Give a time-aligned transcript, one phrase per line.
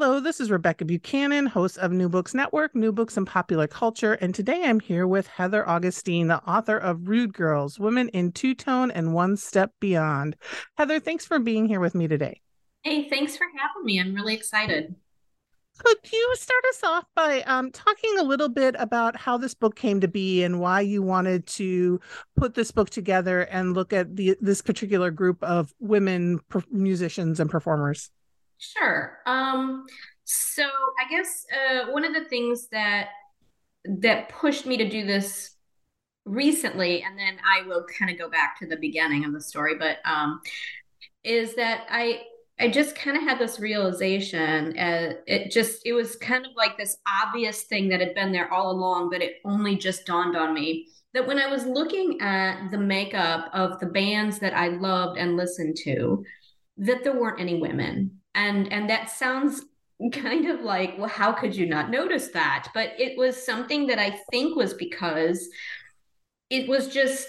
[0.00, 4.12] Hello, this is Rebekah Buchanan, host of New Books Network, New Books and Popular Culture,
[4.12, 8.54] and today I'm here with Heather Augustyn, the author of Rude Girls Women in Two
[8.54, 10.36] Tone and One Step Beyond.
[10.76, 12.40] Heather, thanks for being here with me today.
[12.84, 13.98] Hey, thanks for having me.
[13.98, 14.94] I'm really excited.
[15.78, 19.74] Could you start us off by um, talking a little bit about how this book
[19.74, 22.00] came to be and why you wanted to
[22.36, 26.38] put this book together and look at the, this particular group of women
[26.70, 28.12] musicians and performers?
[28.58, 29.18] Sure.
[29.26, 29.84] Um,
[30.24, 33.08] so I guess uh, one of the things that
[33.84, 35.54] that pushed me to do this
[36.24, 39.76] recently, and then I will kind of go back to the beginning of the story,
[39.78, 40.40] but um,
[41.24, 42.22] is that I
[42.60, 44.78] I just kind of had this realization.
[44.78, 48.52] Uh, it just it was kind of like this obvious thing that had been there
[48.52, 52.70] all along, but it only just dawned on me that when I was looking at
[52.70, 56.24] the makeup of the bands that I loved and listened to,
[56.78, 59.62] that there weren't any women and and that sounds
[60.12, 62.68] kind of like well how could you not notice that?
[62.72, 65.48] But it was something that i think was because
[66.48, 67.28] it was just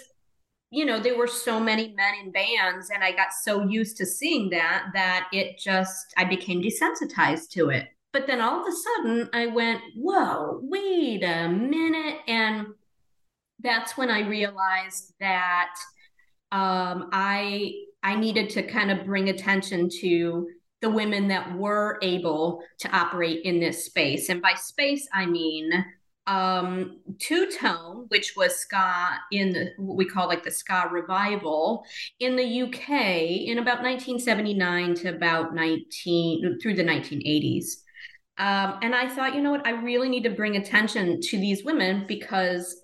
[0.70, 4.06] you know there were so many men in bands and i got so used to
[4.06, 7.88] seeing that that it just i became desensitized to it.
[8.12, 12.18] But then all of a sudden i went whoa wait a minute.
[12.28, 12.68] And
[13.62, 15.74] that's when i realized that
[16.52, 17.72] um, i
[18.04, 20.48] i needed to kind of bring attention to
[20.80, 24.28] the women that were able to operate in this space.
[24.28, 25.84] And by space, I mean
[26.26, 31.84] um, two tone, which was ska in the, what we call like the ska revival
[32.20, 37.64] in the UK in about 1979 to about 19 through the 1980s.
[38.38, 41.64] Um, and I thought, you know what, I really need to bring attention to these
[41.64, 42.80] women because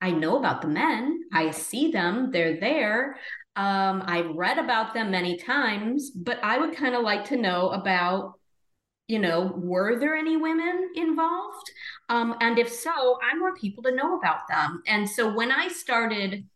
[0.00, 3.16] I know about the men, I see them, they're there.
[3.56, 7.68] Um, I've read about them many times, but I would kind of like to know
[7.70, 8.34] about,
[9.06, 11.70] you know, were there any women involved?
[12.08, 14.82] Um, and if so, I want people to know about them.
[14.86, 16.48] And so when I started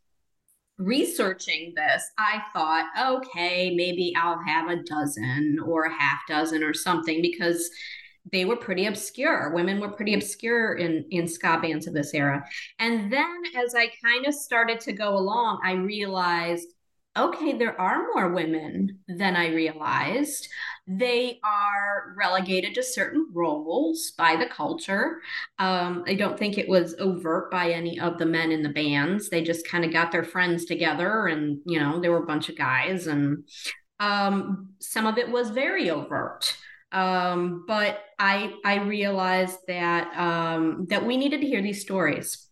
[0.79, 6.75] researching this, I thought, okay, maybe I'll have a dozen or a half dozen or
[6.75, 7.71] something because
[8.31, 9.53] they were pretty obscure.
[9.55, 12.45] Women were pretty obscure in in ska bands of this era.
[12.79, 16.69] And then as I kind of started to go along, I realized
[17.19, 20.49] okay, there are more women than I realized.
[20.87, 25.21] They are relegated to certain roles by the culture.
[25.59, 29.29] Um, I don't think it was overt by any of the men in the bands.
[29.29, 32.49] They just kind of got their friends together, and you know, there were a bunch
[32.49, 33.45] of guys, and
[34.01, 36.57] um, some of it was very overt.
[36.91, 42.47] Um, but I I realized that um, that we needed to hear these stories.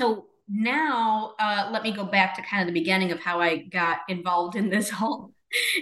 [0.00, 3.58] So now uh, let me go back to kind of the beginning of how I
[3.58, 5.32] got involved in this whole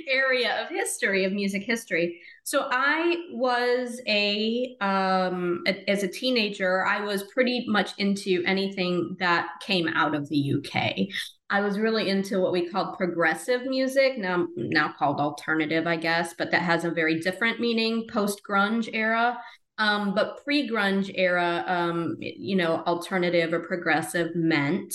[0.09, 2.21] area of history of music history.
[2.45, 9.17] So I was a, um, a, as a teenager, I was pretty much into anything
[9.19, 11.09] that came out of the UK.
[11.51, 16.35] I was really into what we called progressive music, now now called alternative, I guess,
[16.37, 19.39] but that has a very different meaning post grunge era.
[19.79, 24.95] Um, but pre-grunge era, um, you know, alternative or progressive meant,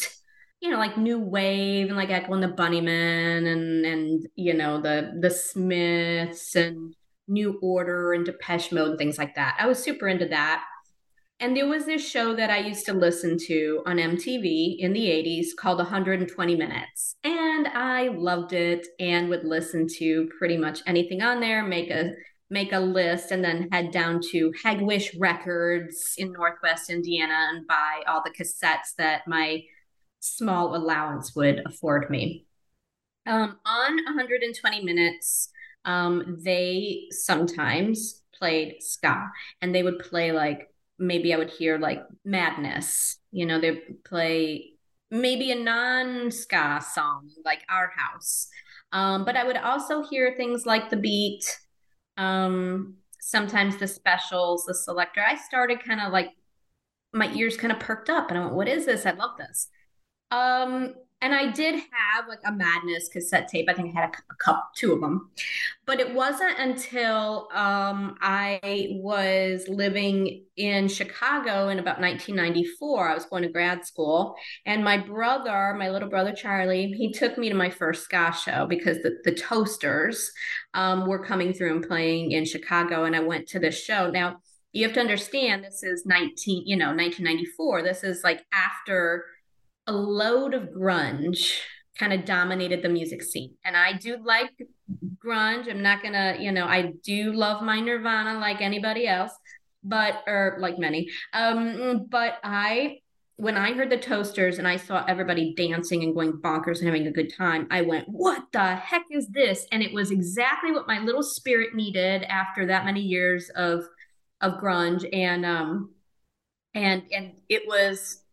[0.61, 4.81] you know, like new wave and like Echo and the Bunnymen and and you know
[4.81, 6.95] the the Smiths and
[7.27, 9.57] New Order and Depeche Mode and things like that.
[9.59, 10.63] I was super into that.
[11.39, 15.05] And there was this show that I used to listen to on MTV in the
[15.05, 17.15] 80s called 120 Minutes.
[17.23, 22.13] And I loved it and would listen to pretty much anything on there, make a
[22.49, 28.03] make a list and then head down to Hegewisch Records in Northwest Indiana and buy
[28.07, 29.63] all the cassettes that my
[30.19, 32.45] small allowance would afford me.
[33.25, 35.49] Um, on 120 minutes,
[35.83, 39.29] um, they sometimes played ska
[39.61, 44.73] and they would play like maybe I would hear like Madness, you know, they play
[45.11, 48.47] maybe a non ska song like Our House.
[48.91, 51.43] Um, but I would also hear things like The Beat,
[52.17, 55.21] um, sometimes the specials, the selector.
[55.25, 56.31] I started kind of like
[57.13, 59.05] my ears kind of perked up and I went, What is this?
[59.05, 59.69] I love this.
[60.31, 63.67] Um, and I did have like a Madness cassette tape.
[63.69, 65.31] I think I had a, a couple, two of them.
[65.85, 73.09] But it wasn't until um, I was living in Chicago in about 1994.
[73.09, 74.35] I was going to grad school,
[74.65, 78.67] and my brother, my little brother Charlie, he took me to my first ska show
[78.67, 80.31] because the, the Toasters
[80.75, 84.11] um, were coming through and playing in Chicago, and I went to this show.
[84.11, 84.37] Now
[84.71, 87.81] you have to understand, this is 19, you know, 1994.
[87.81, 89.25] This is like after
[89.87, 91.59] a load of grunge
[91.97, 93.55] kind of dominated the music scene.
[93.65, 94.51] And I do like
[95.17, 95.69] grunge.
[95.69, 99.31] I'm not gonna, you know, I do love my Nirvana like anybody else,
[99.83, 101.09] but or like many.
[101.33, 102.99] Um, but I
[103.37, 107.05] when I heard the toasters and I saw everybody dancing and going bonkers and having
[107.05, 109.65] a good time, I went, What the heck is this?
[109.71, 113.83] And it was exactly what my little spirit needed after that many years of
[114.41, 115.07] of grunge.
[115.13, 115.93] And um
[116.73, 118.23] and and it was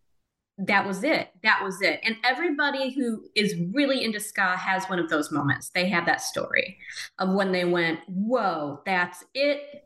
[0.57, 1.29] that was it.
[1.43, 1.99] That was it.
[2.03, 5.69] And everybody who is really into ska has one of those moments.
[5.69, 6.77] They have that story
[7.19, 9.83] of when they went, "Whoa, that's it.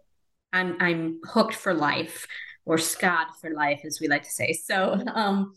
[0.54, 2.28] I'm I'm hooked for life."
[2.66, 4.54] Or SCAD for life, as we like to say.
[4.54, 5.56] So um,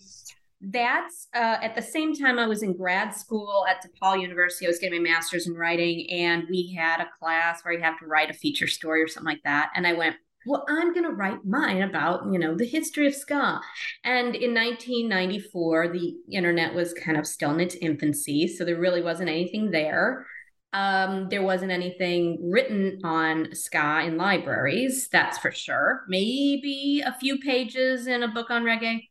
[0.62, 4.64] that's uh, at the same time I was in grad school at DePaul University.
[4.64, 7.98] I was getting my master's in writing, and we had a class where you have
[7.98, 9.72] to write a feature story or something like that.
[9.74, 10.16] And I went,
[10.46, 13.60] well, I'm going to write mine about, you know, the history of ska.
[14.04, 18.48] And in 1994, the internet was kind of still in its infancy.
[18.48, 20.26] So there really wasn't anything there.
[20.72, 26.02] Um, there wasn't anything written on ska in libraries, that's for sure.
[26.08, 29.08] Maybe a few pages in a book on reggae.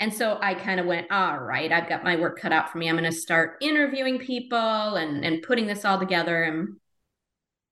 [0.00, 2.78] And so I kind of went, all right, I've got my work cut out for
[2.78, 2.88] me.
[2.88, 6.42] I'm going to start interviewing people and, and putting this all together.
[6.42, 6.76] And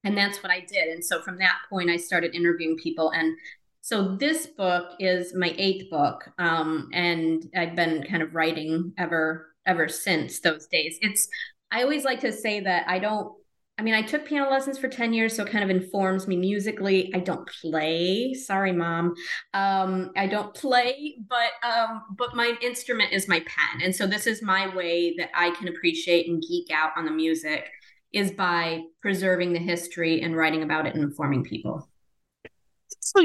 [0.04, 0.88] and that's what I did.
[0.88, 3.10] And so from that point, I started interviewing people.
[3.10, 3.36] And
[3.80, 6.28] so this book is my eighth book.
[6.38, 10.98] Um, and I've been kind of writing ever ever since those days.
[11.02, 11.28] It's
[11.70, 13.32] I always like to say that I don't
[13.78, 16.36] I mean, I took piano lessons for 10 years, so it kind of informs me
[16.36, 17.12] musically.
[17.14, 18.34] I don't play.
[18.34, 19.14] Sorry, mom.
[19.54, 23.82] Um, I don't play, but um, but my instrument is my pen.
[23.82, 27.10] And so this is my way that I can appreciate and geek out on the
[27.10, 27.70] music
[28.12, 31.88] is by preserving the history and writing about it and informing people.
[33.00, 33.22] So,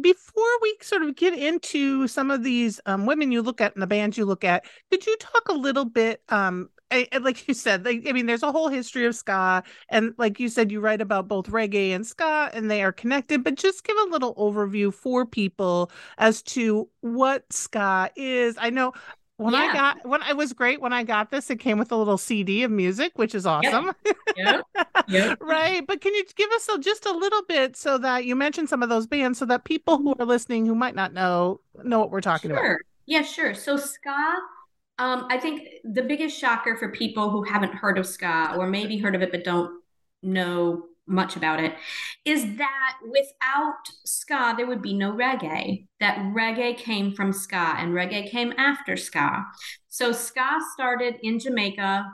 [0.00, 3.82] before we sort of get into some of these um, women you look at and
[3.82, 6.22] the bands you look at, could you talk a little bit?
[6.28, 10.14] Um, I, like you said, like, I mean, there's a whole history of ska, and
[10.18, 13.44] like you said, you write about both reggae and ska, and they are connected.
[13.44, 18.56] But just give a little overview for people as to what ska is.
[18.58, 18.92] I know
[19.40, 19.60] when yeah.
[19.60, 22.18] I got when it was great when I got this, it came with a little
[22.18, 23.92] CD of music, which is awesome.
[24.36, 24.60] Yeah.
[25.08, 25.34] yeah.
[25.40, 25.86] right.
[25.86, 28.82] But can you give us a, just a little bit so that you mentioned some
[28.82, 32.10] of those bands so that people who are listening who might not know know what
[32.10, 32.58] we're talking sure.
[32.58, 32.80] about?
[33.06, 33.54] Yeah, sure.
[33.54, 34.10] So ska
[34.98, 38.98] um, I think the biggest shocker for people who haven't heard of ska or maybe
[38.98, 39.80] heard of it but don't
[40.22, 41.74] know much about it,
[42.24, 45.86] is that without ska, there would be no reggae.
[45.98, 49.44] That reggae came from ska and reggae came after ska.
[49.88, 52.06] So ska started in Jamaica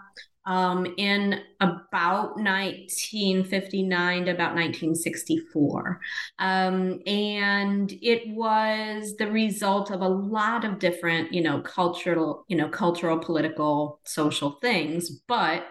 [0.46, 6.00] um, in about 1959 to about 1964.
[6.38, 12.56] Um, and it was the result of a lot of different, you know, cultural, you
[12.56, 15.10] know, cultural, political, social things.
[15.26, 15.64] But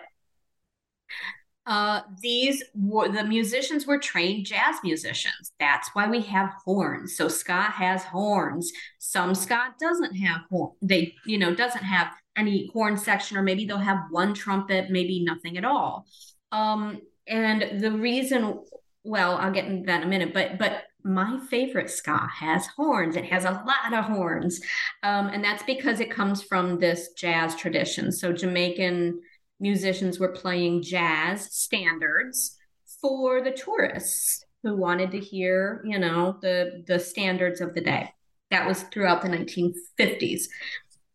[1.67, 5.51] uh, these were the musicians were trained jazz musicians.
[5.59, 7.17] That's why we have horns.
[7.17, 8.71] So ska has horns.
[8.99, 10.71] Some ska doesn't have horn.
[10.81, 15.23] They, you know, doesn't have any horn section, or maybe they'll have one trumpet, maybe
[15.23, 16.05] nothing at all.
[16.51, 18.61] Um, and the reason,
[19.03, 23.15] well, I'll get into that in a minute, but but my favorite ska has horns.
[23.15, 24.59] It has a lot of horns,
[25.01, 28.11] um, and that's because it comes from this jazz tradition.
[28.11, 29.19] So Jamaican
[29.59, 32.57] musicians were playing jazz standards
[33.01, 38.09] for the tourists who wanted to hear, you know, the the standards of the day.
[38.51, 40.43] That was throughout the 1950s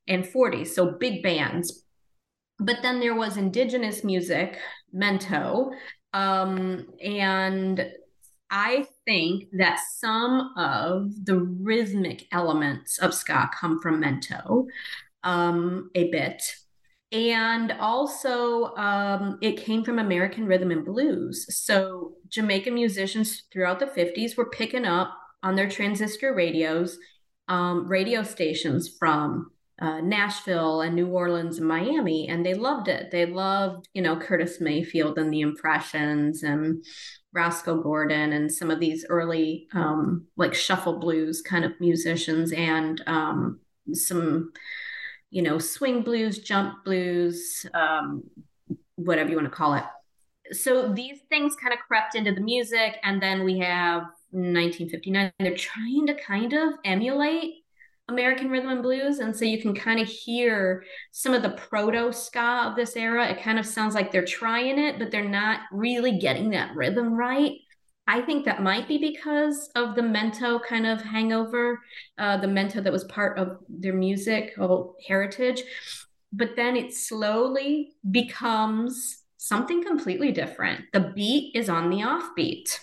[0.09, 1.85] and 40s, so big bands.
[2.59, 4.59] But then there was indigenous music,
[4.95, 5.73] mento,
[6.13, 7.91] um, and
[8.51, 14.67] I think that some of the rhythmic elements of ska come from mento
[15.23, 16.43] um, a bit
[17.13, 21.47] and also um, it came from American rhythm and blues.
[21.57, 26.99] So Jamaican musicians throughout the 50s were picking up on their transistor radios,
[27.49, 29.51] um, radio stations from
[29.81, 33.11] uh, Nashville and New Orleans and Miami, and they loved it.
[33.11, 36.85] They loved, you know, Curtis Mayfield and the Impressions and
[37.33, 43.03] Rosco Gordon and some of these early um, like shuffle blues kind of musicians and
[43.07, 43.61] um,
[43.93, 44.53] some,
[45.31, 48.25] you know, swing blues, jump blues, um,
[48.97, 49.85] whatever you want to call it.
[50.53, 55.33] So these things kind of crept into the music, and then we have 1959.
[55.39, 57.55] They're trying to kind of emulate
[58.11, 59.21] American rhythm and blues.
[59.21, 63.29] And so you can kind of hear some of the proto ska of this era.
[63.29, 67.15] It kind of sounds like they're trying it, but they're not really getting that rhythm
[67.15, 67.53] right.
[68.11, 71.79] I think that might be because of the mento kind of hangover,
[72.19, 75.63] uh, the mento that was part of their music or heritage.
[76.33, 80.87] But then it slowly becomes something completely different.
[80.93, 82.81] The beat is on the offbeat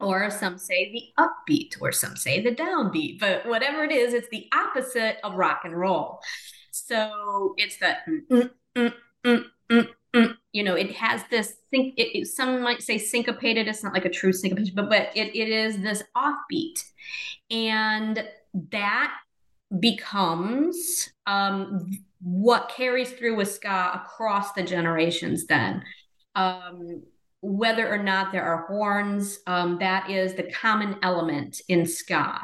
[0.00, 4.28] or some say the upbeat, or some say the downbeat, but whatever it is, it's
[4.28, 6.20] the opposite of rock and roll.
[6.72, 7.96] So it's the,
[8.30, 9.88] mm, mm, mm,
[10.52, 11.94] you know, it has this think.
[11.96, 13.68] It, some might say syncopated.
[13.68, 16.82] It's not like a true syncopation, but but it, it is this offbeat,
[17.50, 18.26] and
[18.70, 19.14] that
[19.80, 25.46] becomes um, what carries through with ska across the generations.
[25.46, 25.82] Then.
[26.34, 27.02] Um,
[27.42, 32.40] whether or not there are horns, um, that is the common element in ska.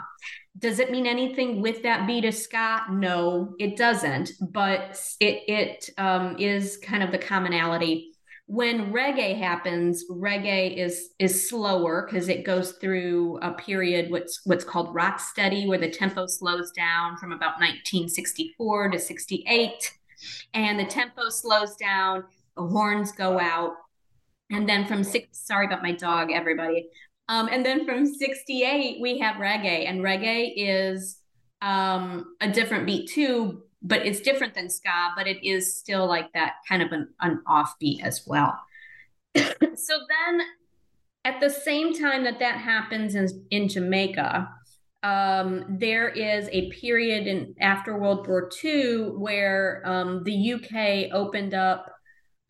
[0.58, 2.84] Does it mean anything with that beat of ska?
[2.90, 4.32] No, it doesn't.
[4.50, 8.10] But it it um, is kind of the commonality.
[8.46, 14.64] When reggae happens, reggae is is slower because it goes through a period what's what's
[14.64, 19.92] called rock steady, where the tempo slows down from about 1964 to 68,
[20.52, 22.24] and the tempo slows down.
[22.56, 23.72] The horns go out
[24.52, 26.88] and then from six, sorry about my dog, everybody.
[27.28, 31.18] Um, and then from 68, we have reggae, and reggae is
[31.62, 36.32] um, a different beat too, but it's different than ska, but it is still like
[36.32, 38.58] that kind of an, an offbeat as well.
[39.34, 40.40] so then
[41.24, 44.48] at the same time that that happens in, in Jamaica,
[45.04, 51.54] um, there is a period in after World War II where um, the UK opened
[51.54, 51.91] up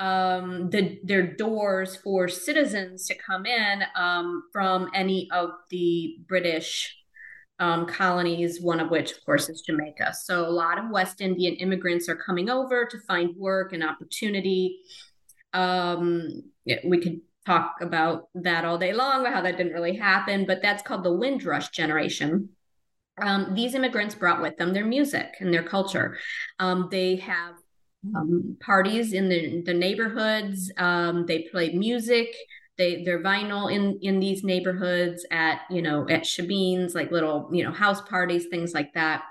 [0.01, 6.97] um, the, their doors for citizens to come in um, from any of the British
[7.59, 10.15] um, colonies, one of which, of course, is Jamaica.
[10.15, 14.81] So a lot of West Indian immigrants are coming over to find work and opportunity.
[15.53, 20.47] Um, yeah, we could talk about that all day long, how that didn't really happen,
[20.47, 22.49] but that's called the Windrush generation.
[23.21, 26.19] Um, these immigrants brought with them their music and their culture.
[26.59, 27.55] Um, they have
[28.15, 30.73] um, parties in the, the neighborhoods.
[30.77, 32.29] Um, they play music.
[32.79, 37.63] They they're vinyl in in these neighborhoods at you know at Shebeens like little you
[37.63, 39.23] know house parties things like that.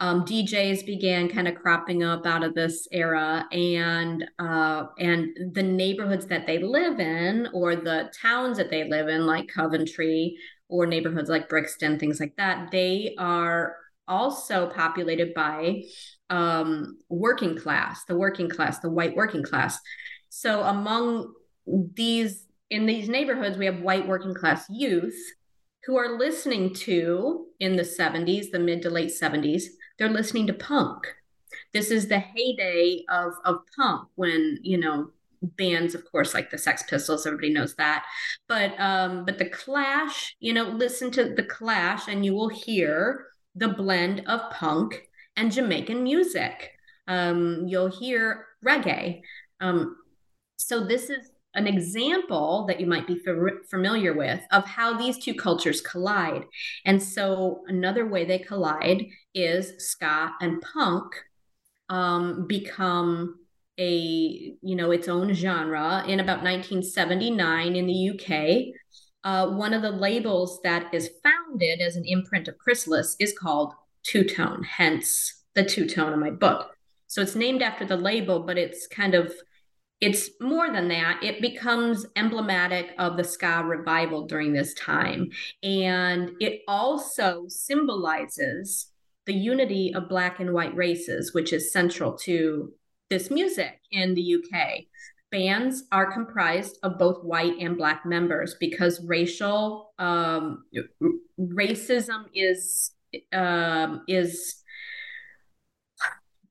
[0.00, 5.62] Um, DJs began kind of cropping up out of this era, and uh, and the
[5.62, 10.36] neighborhoods that they live in, or the towns that they live in, like Coventry,
[10.68, 15.82] or neighborhoods like Brixton, things like that, they are also populated by
[16.30, 19.78] um, working class, the working class, the white working class.
[20.30, 21.32] So among
[21.66, 25.18] these in these neighborhoods, we have white working class youth
[25.84, 29.64] who are listening to in the 70s, the mid to late 70s,
[29.98, 31.06] they're listening to punk.
[31.72, 35.10] This is the heyday of of punk when, you know,
[35.56, 38.04] bands of course like the sex pistols everybody knows that
[38.48, 43.26] but um but the clash you know listen to the clash and you will hear
[43.54, 46.72] the blend of punk and Jamaican music.
[47.06, 49.22] Um, you'll hear reggae.
[49.60, 49.96] Um,
[50.56, 53.22] so, this is an example that you might be
[53.70, 56.44] familiar with of how these two cultures collide.
[56.84, 61.14] And so, another way they collide is ska and punk
[61.88, 63.38] um, become
[63.78, 68.74] a you know its own genre in about 1979 in the UK.
[69.24, 73.72] Uh, one of the labels that is founded as an imprint of Chrysalis is called
[74.04, 76.70] two tone, hence the two tone in my book.
[77.06, 79.32] So it's named after the label, but it's kind of
[80.00, 81.22] it's more than that.
[81.22, 85.30] It becomes emblematic of the ska revival during this time.
[85.62, 88.90] And it also symbolizes
[89.26, 92.72] the unity of black and white races, which is central to
[93.08, 94.80] this music in the UK.
[95.30, 100.64] Bands are comprised of both white and black members because racial um,
[101.40, 102.93] racism is
[103.32, 104.62] um, is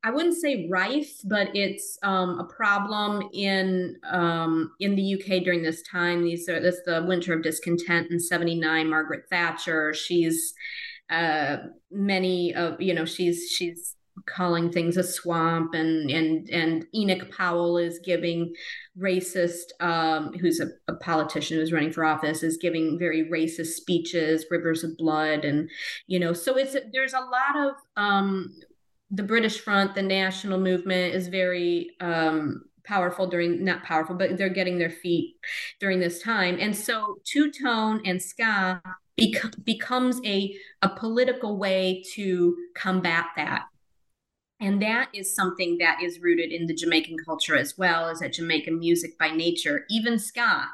[0.05, 5.63] I wouldn't say rife, but it's um, a problem in um, in the UK during
[5.63, 6.23] this time.
[6.23, 8.89] These are this the winter of discontent in '79.
[8.89, 9.93] Margaret Thatcher.
[9.93, 10.53] She's
[11.09, 11.57] uh,
[11.89, 17.77] many of you know she's she's calling things a swamp and and and Enoch Powell
[17.77, 18.53] is giving
[18.97, 24.45] racist um, who's a, a, politician who's running for office is giving very racist speeches
[24.51, 25.69] rivers of blood and
[26.07, 28.55] you know so it's there's a lot of um,
[29.09, 34.49] the British front the national movement is very um, powerful during not powerful but they're
[34.49, 35.35] getting their feet
[35.79, 36.57] during this time.
[36.59, 38.81] And so two tone and ska
[39.17, 43.65] bec- becomes a a political way to combat that
[44.63, 48.33] and that is something that is rooted in the Jamaican culture as well, is that
[48.33, 50.65] Jamaican music by nature, even ska,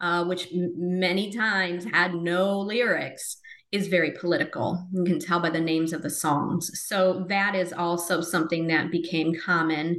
[0.00, 3.38] uh, which m- many times had no lyrics,
[3.72, 4.86] is very political.
[4.92, 6.70] You can tell by the names of the songs.
[6.86, 9.98] So that is also something that became common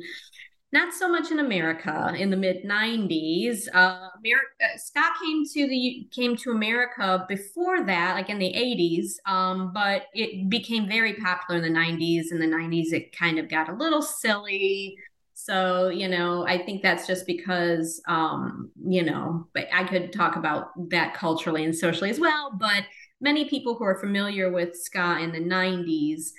[0.75, 3.67] not so much in America in the mid 90s.
[3.73, 8.53] Uh, America, uh, ska came to the came to America before that, like in the
[8.53, 12.25] 80s, um, but it became very popular in the 90s.
[12.31, 14.97] In the 90s, it kind of got a little silly.
[15.33, 20.35] So, you know, I think that's just because, um, you know, but I could talk
[20.35, 22.51] about that culturally and socially as well.
[22.59, 22.83] But
[23.21, 26.31] many people who are familiar with ska in the 90s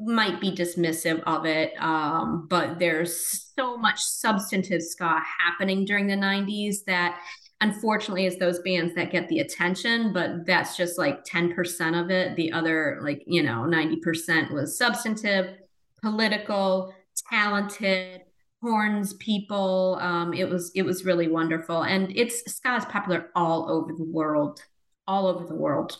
[0.00, 6.14] might be dismissive of it, um, but there's so much substantive ska happening during the
[6.14, 7.20] 90s that
[7.60, 12.36] unfortunately is those bands that get the attention but that's just like 10% of it.
[12.36, 15.56] The other like you know 90% was substantive
[16.02, 16.94] political
[17.30, 18.22] talented
[18.62, 19.98] horns people.
[20.00, 21.82] Um, it was it was really wonderful.
[21.82, 24.60] And it's ska is popular all over the world
[25.06, 25.98] all over the world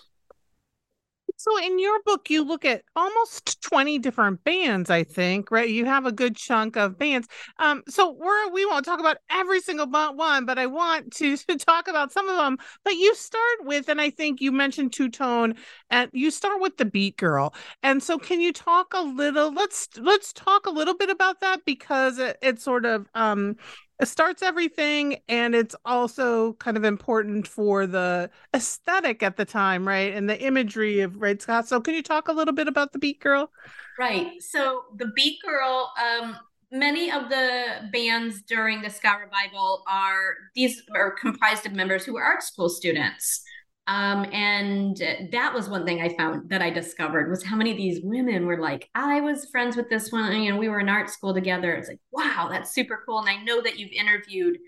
[1.38, 5.68] so in your book, you look at almost 20 different bands, I think, right?
[5.70, 7.28] You have a good chunk of bands.
[7.58, 11.56] Um, so we're we won't talk about every single one, but I want to, to
[11.56, 12.58] talk about some of them.
[12.84, 15.54] But you start with, and I think you mentioned two tone,
[15.90, 17.54] and you start with the Beat Girl.
[17.84, 19.52] And so can you talk a little?
[19.52, 23.56] Let's let's talk a little bit about that because it, it sort of um
[24.06, 30.14] starts everything and it's also kind of important for the aesthetic at the time right
[30.14, 31.64] and the imagery of right ska.
[31.66, 33.50] So can you talk a little bit about the beat girl?
[33.98, 34.40] Right.
[34.40, 36.36] So the beat girl um
[36.70, 42.16] many of the bands during the ska revival are these are comprised of members who
[42.16, 43.42] are art school students
[43.88, 44.96] um, and
[45.32, 48.44] that was one thing I found that I discovered was how many of these women
[48.44, 50.42] were like, I was friends with this one.
[50.42, 51.72] You know, we were in art school together.
[51.72, 53.20] It's like, wow, that's super cool.
[53.20, 54.58] And I know that you've interviewed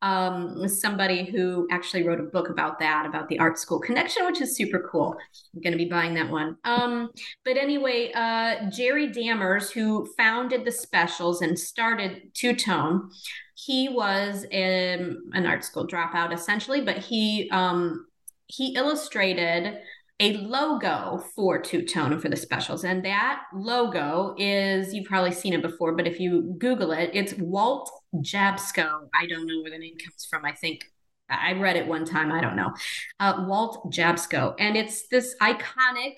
[0.00, 4.40] um, somebody who actually wrote a book about that, about the art school connection, which
[4.40, 5.14] is super cool.
[5.54, 6.56] I'm going to be buying that one.
[6.64, 7.10] Um,
[7.44, 13.10] but anyway, uh, Jerry Dammers, who founded the specials and started Two Tone,
[13.54, 18.06] he was um, an art school dropout essentially, but he um,
[18.50, 19.78] he illustrated
[20.18, 22.84] a logo for Two Tone for the specials.
[22.84, 27.32] And that logo is, you've probably seen it before, but if you Google it, it's
[27.34, 29.08] Walt Jabsco.
[29.14, 30.44] I don't know where the name comes from.
[30.44, 30.84] I think
[31.30, 32.32] I read it one time.
[32.32, 32.72] I don't know.
[33.18, 34.54] Uh, Walt Jabsco.
[34.58, 36.16] And it's this iconic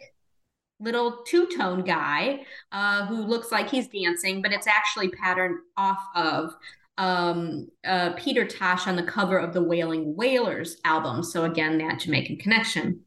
[0.81, 6.03] little two tone guy uh, who looks like he's dancing, but it's actually patterned off
[6.17, 6.55] of
[6.99, 11.23] um, uh, Peter Tosh on the cover of the Wailing Wailers album.
[11.23, 13.01] So again, that Jamaican connection.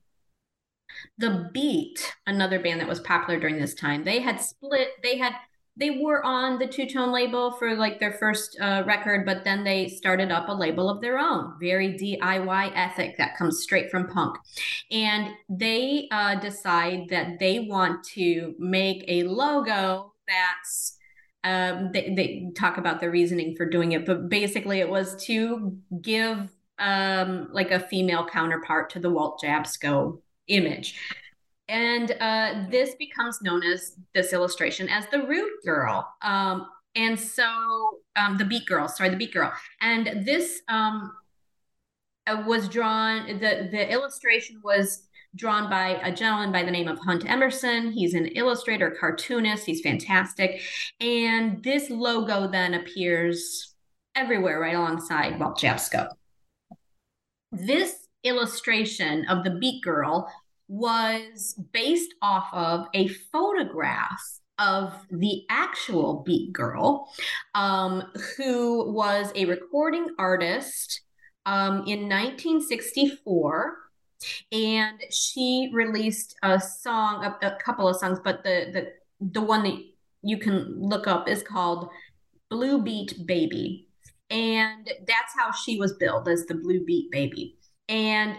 [1.17, 4.89] The Beat, another band that was popular during this time, they had split.
[5.04, 5.34] They had
[5.78, 9.63] they were on the two tone label for like their first uh, record, but then
[9.63, 14.08] they started up a label of their own, very DIY ethic that comes straight from
[14.08, 14.38] punk.
[14.89, 20.94] And they uh, decide that they want to make a logo that's
[21.45, 25.77] um, they, they talk about the reasoning for doing it, but basically it was to
[26.01, 30.99] give um, like a female counterpart to the Walt Jabsco image.
[31.69, 36.12] And uh, this becomes known as this illustration as the rude girl.
[36.23, 37.47] Um, and so
[38.15, 39.53] um, the beat girl, sorry, the beat girl.
[39.81, 41.12] And this um,
[42.25, 45.03] uh, was drawn, the, the illustration was
[45.36, 47.91] drawn by a gentleman by the name of Hunt Emerson.
[47.91, 49.65] He's an illustrator, cartoonist.
[49.65, 50.62] He's fantastic.
[51.00, 53.76] And this logo then appears
[54.15, 56.10] everywhere right alongside Walt Jabsco.
[57.52, 60.32] This illustration of the Beat Girl
[60.67, 67.10] was based off of a photograph of the actual Beat Girl,
[67.54, 68.04] um,
[68.38, 71.02] who was a recording artist
[71.45, 73.85] um, in 1964
[74.51, 78.91] and she released a song, a, a couple of songs, but the the
[79.32, 79.82] the one that
[80.21, 81.89] you can look up is called
[82.49, 83.88] Blue Beat Baby.
[84.30, 87.58] And that's how she was billed as the Blue Beat Baby.
[87.88, 88.38] And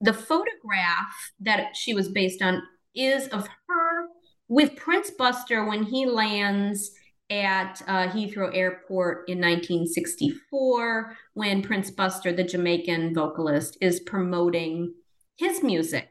[0.00, 2.62] the photograph that she was based on
[2.94, 4.06] is of her
[4.48, 6.92] with Prince Buster when he lands
[7.30, 14.94] at uh, Heathrow Airport in 1964 when Prince Buster, the Jamaican vocalist, is promoting
[15.36, 16.08] his music.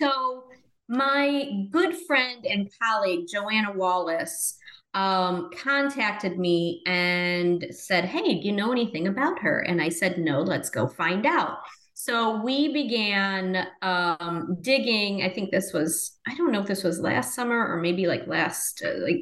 [0.00, 0.44] So,
[0.88, 4.58] my good friend and colleague, Joanna Wallace,
[4.94, 9.60] um, contacted me and said, Hey, do you know anything about her?
[9.60, 11.58] And I said, No, let's go find out.
[12.02, 15.22] So we began um, digging.
[15.22, 18.26] I think this was, I don't know if this was last summer or maybe like
[18.26, 19.20] last, uh, like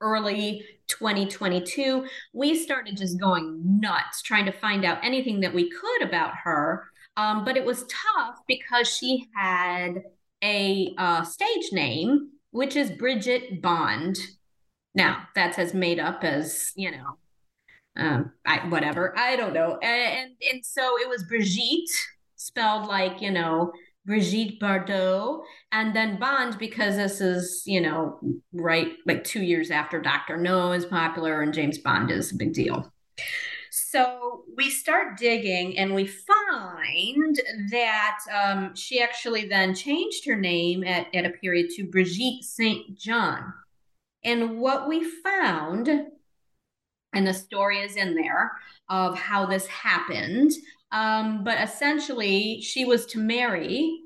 [0.00, 2.06] early 2022.
[2.32, 6.86] We started just going nuts trying to find out anything that we could about her.
[7.18, 10.04] Um, but it was tough because she had
[10.42, 14.16] a uh, stage name, which is Brigitte Bond.
[14.94, 17.18] Now, that's as made up as, you know,
[17.96, 19.18] um, I, whatever.
[19.18, 19.78] I don't know.
[19.78, 21.90] And, and so it was Brigitte,
[22.36, 23.72] spelled like, you know,
[24.06, 28.20] Brigitte Bardot, and then Bond because this is, you know,
[28.52, 30.36] right like two years after Dr.
[30.36, 32.92] No is popular and James Bond is a big deal.
[33.70, 40.84] So we start digging and we find that um, she actually then changed her name
[40.84, 42.98] at, at a period to Brigitte St.
[42.98, 43.52] John.
[44.24, 45.88] And what we found,
[47.12, 48.52] and the story is in there
[48.88, 50.52] of how this happened,
[50.90, 54.00] um, but essentially, she was to marry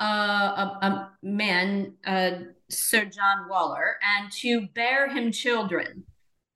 [0.00, 2.30] uh, a, a, man, uh,
[2.70, 6.04] Sir John Waller, and to bear him children.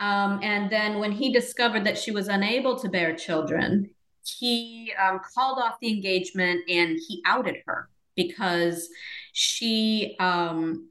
[0.02, 3.88] Um, and then when he discovered that she was unable to bear children,
[4.24, 8.88] he um, called off the engagement and he outed her because
[9.32, 10.88] she um,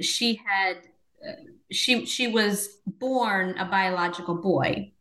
[0.00, 0.76] she had
[1.28, 1.32] uh,
[1.72, 4.92] she she was born a biological boy.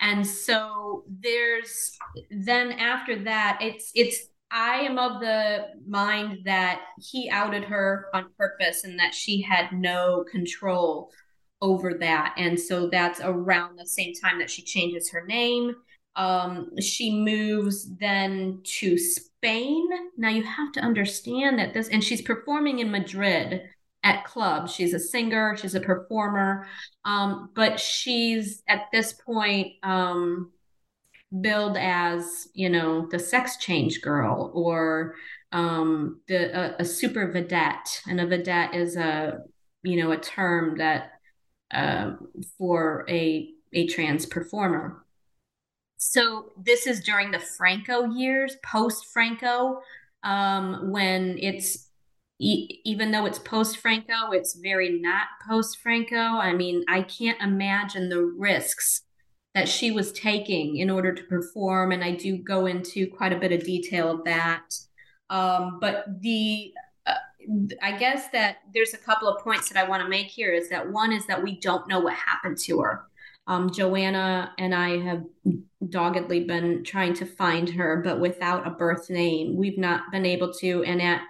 [0.00, 1.98] And so there's
[2.30, 8.26] then after that it's it's i am of the mind that he outed her on
[8.38, 11.12] purpose and that she had no control
[11.60, 12.34] over that.
[12.36, 15.74] And so that's around the same time that she changes her name.
[16.16, 19.88] Um, she moves then to spain.
[20.16, 23.62] Now you have to understand that this and she's performing in madrid
[24.02, 24.72] at clubs.
[24.72, 26.66] She's a singer, she's a performer,
[27.04, 30.50] um, but she's at this point um,
[31.40, 35.14] billed as you know the sex change girl or
[35.52, 39.40] um, the a, a, super vedette, and a vedette is a
[39.82, 41.19] you know a term that
[41.72, 42.12] uh,
[42.58, 45.04] for a a trans performer.
[45.96, 49.80] So this is during the Franco years, post Franco,
[50.22, 51.90] um, when it's
[52.40, 56.16] even though it's post Franco, it's very not post Franco.
[56.16, 59.02] I mean, I can't imagine the risks
[59.54, 61.92] that she was taking in order to perform.
[61.92, 64.74] And I do go into quite a bit of detail of that.
[65.28, 66.72] Um, but the,
[67.82, 70.68] I guess that there's a couple of points that I want to make here is
[70.70, 73.04] that one is that we don't know what happened to her.
[73.46, 75.24] Um, Joanna and I have
[75.88, 80.52] doggedly been trying to find her, but without a birth name, we've not been able
[80.54, 80.84] to.
[80.84, 81.22] And at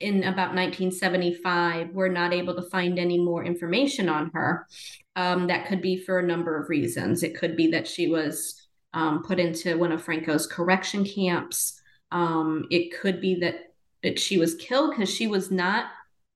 [0.00, 4.66] in about 1975 we're not able to find any more information on her
[5.14, 8.66] um, that could be for a number of reasons it could be that she was
[8.94, 11.80] um, put into one of franco's correction camps
[12.12, 13.69] um, it could be that,
[14.02, 15.86] that she was killed because she was not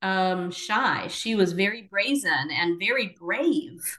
[0.03, 3.99] um, shy she was very brazen and very brave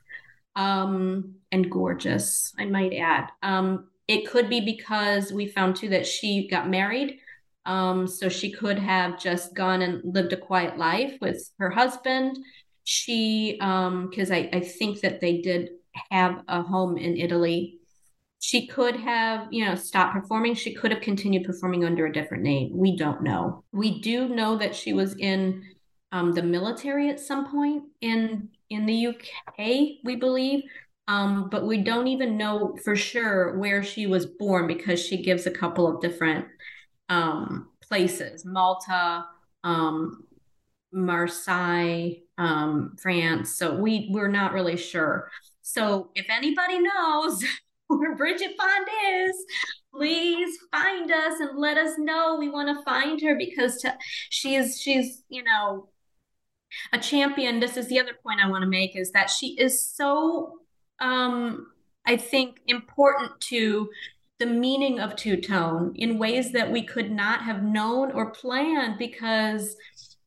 [0.55, 6.05] um, and gorgeous i might add um, it could be because we found too that
[6.05, 7.19] she got married
[7.65, 12.37] um, so she could have just gone and lived a quiet life with her husband.
[12.83, 15.69] She, because um, I, I think that they did
[16.11, 17.79] have a home in Italy.
[18.45, 20.53] She could have, you know, stopped performing.
[20.53, 22.77] She could have continued performing under a different name.
[22.77, 23.63] We don't know.
[23.71, 25.63] We do know that she was in
[26.11, 30.61] um, the military at some point in in the UK, we believe.
[31.07, 35.47] Um, but we don't even know for sure where she was born because she gives
[35.47, 36.45] a couple of different
[37.09, 39.25] um, places Malta,
[39.63, 40.23] um,
[40.91, 43.55] Marseille, um, France.
[43.55, 45.31] So we, we're not really sure.
[45.63, 47.43] So if anybody knows
[47.87, 49.35] where Brigitte Bond is,
[49.93, 52.37] please find us and let us know.
[52.39, 53.95] We want to find her because to,
[54.29, 55.89] she is, she's, you know,
[56.91, 57.59] a champion.
[57.59, 60.59] This is the other point I want to make is that she is so,
[60.99, 61.67] um,
[62.05, 63.89] I think, important to
[64.39, 68.97] the meaning of two tone in ways that we could not have known or planned
[68.97, 69.75] because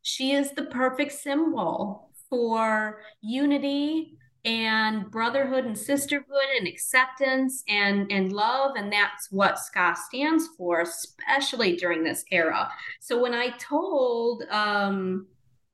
[0.03, 6.27] she is the perfect symbol for unity and brotherhood and sisterhood
[6.59, 12.71] and acceptance and and love and that's what ska stands for especially during this era
[13.01, 15.27] so when i told um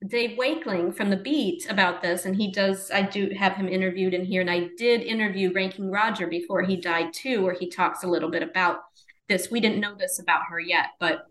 [0.07, 2.91] Dave Wakeling from the Beat about this, and he does.
[2.91, 6.77] I do have him interviewed in here, and I did interview Ranking Roger before he
[6.77, 8.81] died too, where he talks a little bit about
[9.29, 9.51] this.
[9.51, 11.27] We didn't know this about her yet, but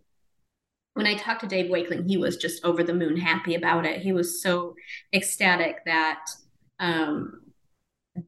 [0.93, 4.02] when I talked to Dave Wakeling, he was just over the moon happy about it.
[4.02, 4.76] He was so
[5.13, 6.26] ecstatic that
[6.79, 7.41] um,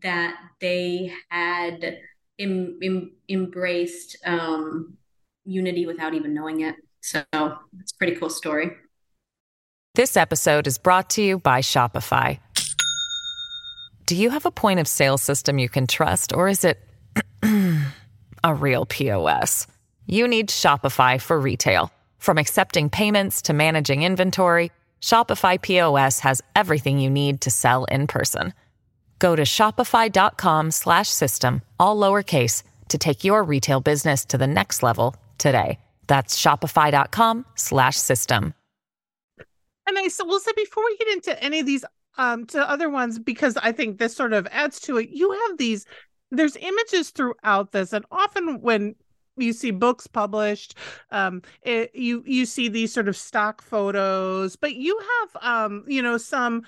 [0.01, 1.99] that they had
[2.39, 4.97] em, em, embraced um,
[5.45, 6.75] unity without even knowing it.
[7.01, 8.71] So it's a pretty cool story.
[9.93, 12.39] This episode is brought to you by Shopify.
[14.05, 16.79] Do you have a point of sale system you can trust, or is it
[18.43, 19.67] a real POS?
[20.05, 21.91] You need Shopify for retail.
[22.19, 28.07] From accepting payments to managing inventory, Shopify POS has everything you need to sell in
[28.07, 28.53] person.
[29.19, 35.79] Go to shopify.com/system all lowercase to take your retail business to the next level today.
[36.07, 38.53] That's shopify.com/system.
[39.87, 41.83] And I will say before we get into any of these
[42.17, 45.09] um to other ones because I think this sort of adds to it.
[45.09, 45.85] You have these
[46.31, 48.95] there's images throughout this and often when
[49.37, 50.75] you see books published
[51.11, 56.01] um it, you you see these sort of stock photos but you have um you
[56.01, 56.63] know some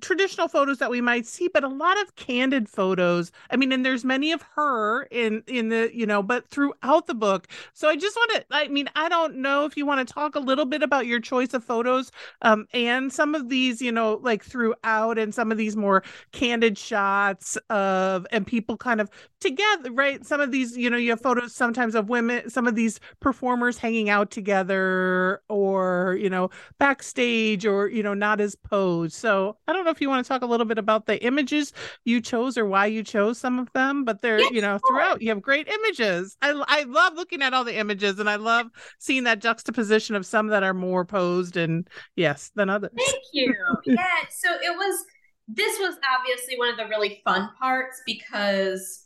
[0.00, 3.32] traditional photos that we might see but a lot of candid photos.
[3.50, 7.14] I mean and there's many of her in in the you know but throughout the
[7.14, 7.48] book.
[7.74, 10.34] So i just want to i mean i don't know if you want to talk
[10.34, 12.10] a little bit about your choice of photos
[12.42, 16.76] um and some of these you know like throughout and some of these more candid
[16.78, 19.10] shots of and people kind of
[19.40, 20.24] together right?
[20.24, 23.78] Some of these you know you have photos sometimes of women some of these performers
[23.78, 29.14] hanging out together or you know backstage or you know not as posed.
[29.14, 31.72] So i don't know if you want to talk a little bit about the images
[32.04, 35.22] you chose or why you chose some of them but they're yes, you know throughout
[35.22, 36.36] you have great images.
[36.42, 38.66] I i love looking at all the images and i love
[38.98, 42.90] seeing that juxtaposition of some that are more posed and yes than others.
[42.96, 43.54] Thank you.
[43.84, 45.04] Yeah so it was
[45.48, 49.04] this was obviously one of the really fun parts because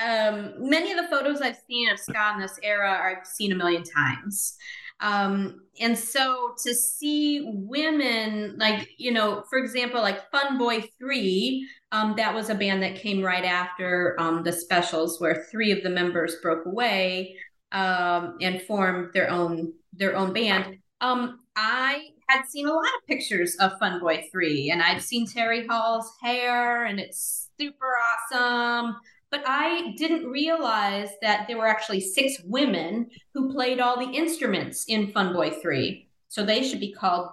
[0.00, 3.56] um, many of the photos I've seen of ska in this era I've seen a
[3.56, 4.56] million times.
[5.00, 11.68] Um, and so to see women like, you know, for example, like Fun Boy 3,
[11.92, 15.82] um, that was a band that came right after um, the specials where three of
[15.82, 17.36] the members broke away
[17.72, 20.78] um, and formed their own their own band.
[21.00, 25.26] Um, I had seen a lot of pictures of Fun Boy 3 and I'd seen
[25.26, 27.94] Terry Hall's hair and it's super
[28.32, 28.96] awesome
[29.30, 34.84] but I didn't realize that there were actually six women who played all the instruments
[34.86, 36.08] in Fun Boy 3.
[36.28, 37.30] So they should be called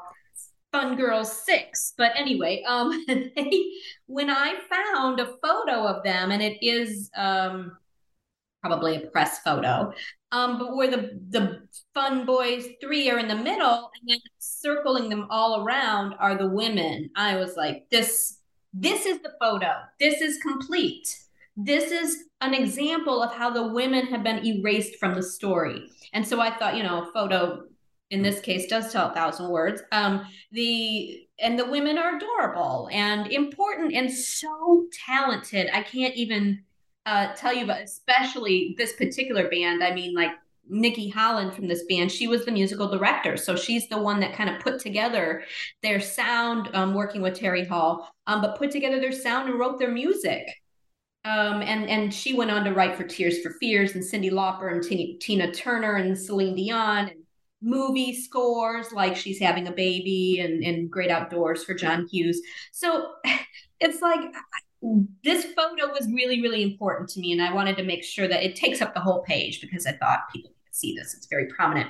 [0.72, 1.94] Fun Girls 6.
[1.98, 3.72] But anyway, um, they,
[4.08, 7.78] when I found a photo of them, and it is um,
[8.62, 9.94] probably a press photo,
[10.32, 11.62] um, but where the, the
[11.94, 16.50] Fun Boys 3 are in the middle, and then circling them all around are the
[16.50, 18.40] women, I was like, this.
[18.78, 19.72] This is the photo.
[20.02, 21.25] This is complete
[21.56, 25.90] this is an example of how the women have been erased from the story.
[26.14, 27.64] And so I thought, you know, photo
[28.12, 29.82] in this case does tell a thousand words.
[29.92, 35.70] Um, the and the women are adorable and important and so talented.
[35.74, 36.64] I can't even
[37.06, 39.84] uh, tell you, but especially this particular band.
[39.84, 40.32] I mean, like
[40.68, 43.38] Nicky Holland from this band, she was the musical director.
[43.38, 45.44] So she's the one that kind of put together
[45.84, 49.78] their sound, um, working with Terry Hall, um, but put together their sound and wrote
[49.78, 50.48] their music.
[51.26, 54.72] Um, and and she went on to write for Tears for Fears and Cyndi Lauper
[54.72, 57.24] and T- Tina Turner and Celine Dion and
[57.64, 62.40] movie scores like She's Having a Baby and, and Great Outdoors for John Hughes.
[62.72, 63.14] So
[63.80, 64.20] it's like
[65.24, 67.32] this photo was really, really important to me.
[67.32, 69.94] And I wanted to make sure that it takes up the whole page because I
[69.94, 71.16] thought people could see this.
[71.16, 71.90] It's very prominent.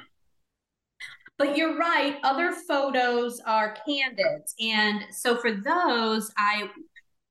[1.38, 4.56] But you're right, other photos are candids.
[4.62, 6.70] And so for those, I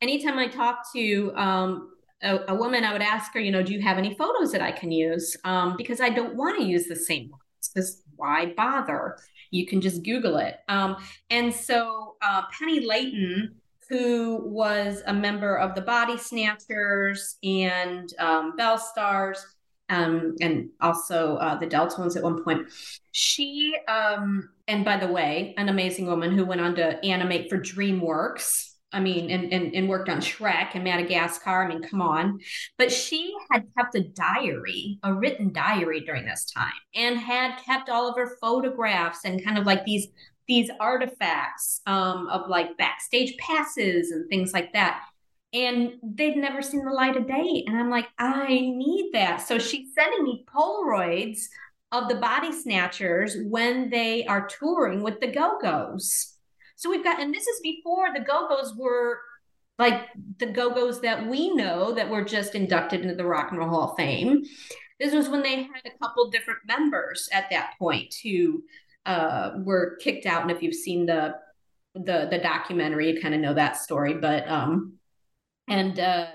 [0.03, 3.73] anytime I talk to um, a, a, woman, I would ask her, you know, do
[3.73, 5.37] you have any photos that I can use?
[5.45, 7.43] Um, because I don't want to use the same ones.
[7.73, 9.19] Because why bother?
[9.51, 10.57] You can just Google it.
[10.69, 10.97] Um,
[11.31, 13.55] and so uh, Penny Leyton,
[13.89, 19.45] who was a member of the Body Snatchers and um, Belle Stars,
[19.91, 22.67] um, and also uh, the Deltones at one point.
[23.13, 27.59] She, um, and by the way, an amazing woman who went on to animate for
[27.59, 31.65] DreamWorks I mean, and, and, and worked on Shrek and Madagascar.
[31.65, 32.39] I mean, come on.
[32.79, 37.91] But she had kept a diary, a written diary during this time, and had kept
[37.91, 40.09] all of her photographs and kind of like these
[40.47, 45.03] these artifacts um, of like backstage passes and things like that.
[45.53, 47.65] And they'd never seen the light of day.
[47.67, 49.39] And I'm like, I need that.
[49.39, 51.45] So she's sending me Polaroids
[51.93, 56.34] of the body snatchers when they are touring with the Go Go's.
[56.77, 59.21] So we've got, and this is before the Go Go's were
[59.79, 60.09] like
[60.39, 63.69] the Go Go's that we know that were just inducted into the Rock and Roll
[63.69, 64.45] Hall of Fame.
[65.01, 68.63] This was when they had a couple different members at that point who
[69.07, 70.43] uh, were kicked out.
[70.43, 71.35] And if you've seen the
[71.95, 74.15] the the documentary, you kind of know that story.
[74.15, 74.95] But um,
[75.69, 76.27] and uh,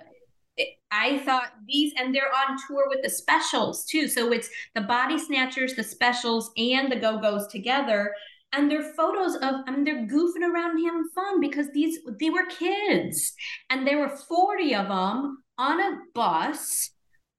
[0.91, 4.07] I thought these, and they're on tour with the specials too.
[4.07, 8.13] So it's the Body Snatchers, the specials, and the Go Go's together.
[8.51, 12.45] And they're photos of, I mean, they're goofing around having fun because these, they were
[12.47, 13.33] kids.
[13.69, 16.91] And there were 40 of them on a bus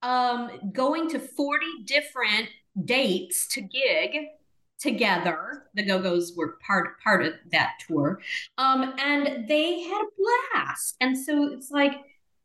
[0.03, 2.49] um, going to 40 different
[2.85, 4.17] dates to gig
[4.79, 5.65] together.
[5.75, 8.21] The Go Go's were part part of that tour,
[8.59, 10.97] um, and they had a blast.
[11.01, 11.93] And so it's like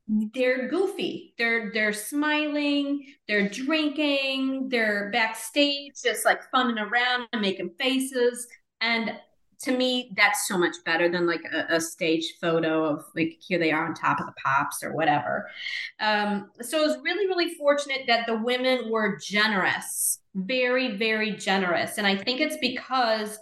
[0.07, 1.33] they're goofy.
[1.37, 3.05] They're they're smiling.
[3.27, 4.69] They're drinking.
[4.69, 8.47] They're backstage, just like funning around and making faces.
[8.81, 9.17] And
[9.61, 13.57] to me, that's so much better than like a, a, stage photo of like here
[13.57, 15.49] they are on top of the pops or whatever.
[15.99, 21.97] Um, so it was really, really fortunate that the women were generous, very, very generous.
[21.97, 23.39] And I think it's because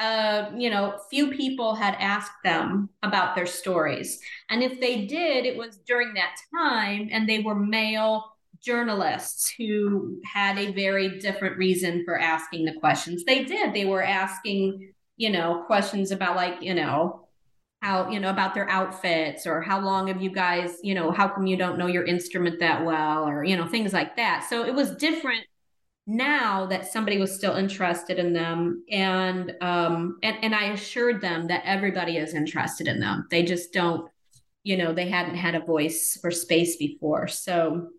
[0.00, 4.18] uh, you know, few people had asked them about their stories.
[4.48, 8.24] And if they did, it was during that time, and they were male
[8.62, 13.24] journalists who had a very different reason for asking the questions.
[13.24, 13.74] They did.
[13.74, 17.28] They were asking you know, questions about like, you know,
[17.82, 21.28] how, you know, about their outfits or how long have you guys, you know, how
[21.28, 24.46] come you don't know your instrument that well or, you know, things like that.
[24.48, 25.44] So it was different
[26.10, 31.46] now that somebody was still interested in them and um and, and I assured them
[31.46, 33.26] that everybody is interested in them.
[33.30, 34.10] They just don't,
[34.64, 37.28] you know, they hadn't had a voice or space before.
[37.28, 37.90] So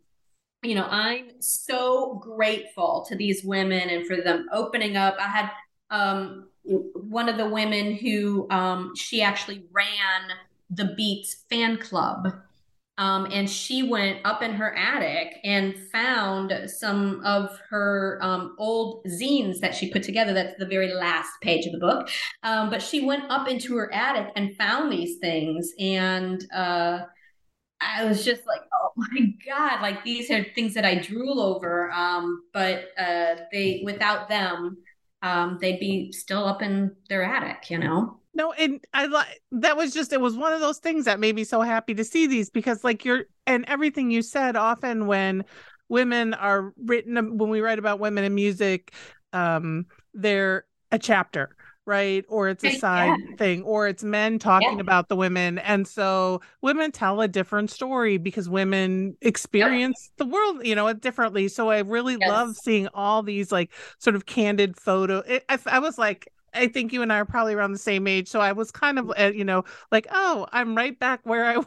[0.64, 5.16] you know, I'm so grateful to these women and for them opening up.
[5.20, 5.50] I had
[5.90, 10.38] um one of the women who um, she actually ran
[10.70, 12.34] the Beats fan club.
[13.02, 19.04] Um, and she went up in her attic and found some of her um, old
[19.08, 20.34] zines that she put together.
[20.34, 22.10] That's the very last page of the book.
[22.44, 25.72] Um, but she went up into her attic and found these things.
[25.80, 27.00] And uh,
[27.82, 31.90] I was just like, oh my God, like these are things that I drool over.
[31.90, 34.78] Um, but uh, they, without them,
[35.24, 38.21] um, they'd be still up in their attic, you know?
[38.34, 41.36] No, and I like that was just it was one of those things that made
[41.36, 45.44] me so happy to see these because like you're and everything you said often when
[45.90, 48.94] women are written when we write about women in music
[49.34, 52.24] um they're a chapter right?
[52.30, 53.36] Or it's a side yeah.
[53.38, 54.82] thing, or it's men talking yeah.
[54.82, 55.58] about the women.
[55.60, 61.48] And so women tell a different story because women experience the world, you know, differently.
[61.48, 62.30] So I really yes.
[62.30, 65.20] love seeing all these like sort of candid photo.
[65.20, 68.08] It, I, I was like, I think you and I are probably around the same
[68.08, 68.28] age.
[68.28, 71.58] So I was kind of, uh, you know, like, oh, I'm right back where I
[71.58, 71.66] was.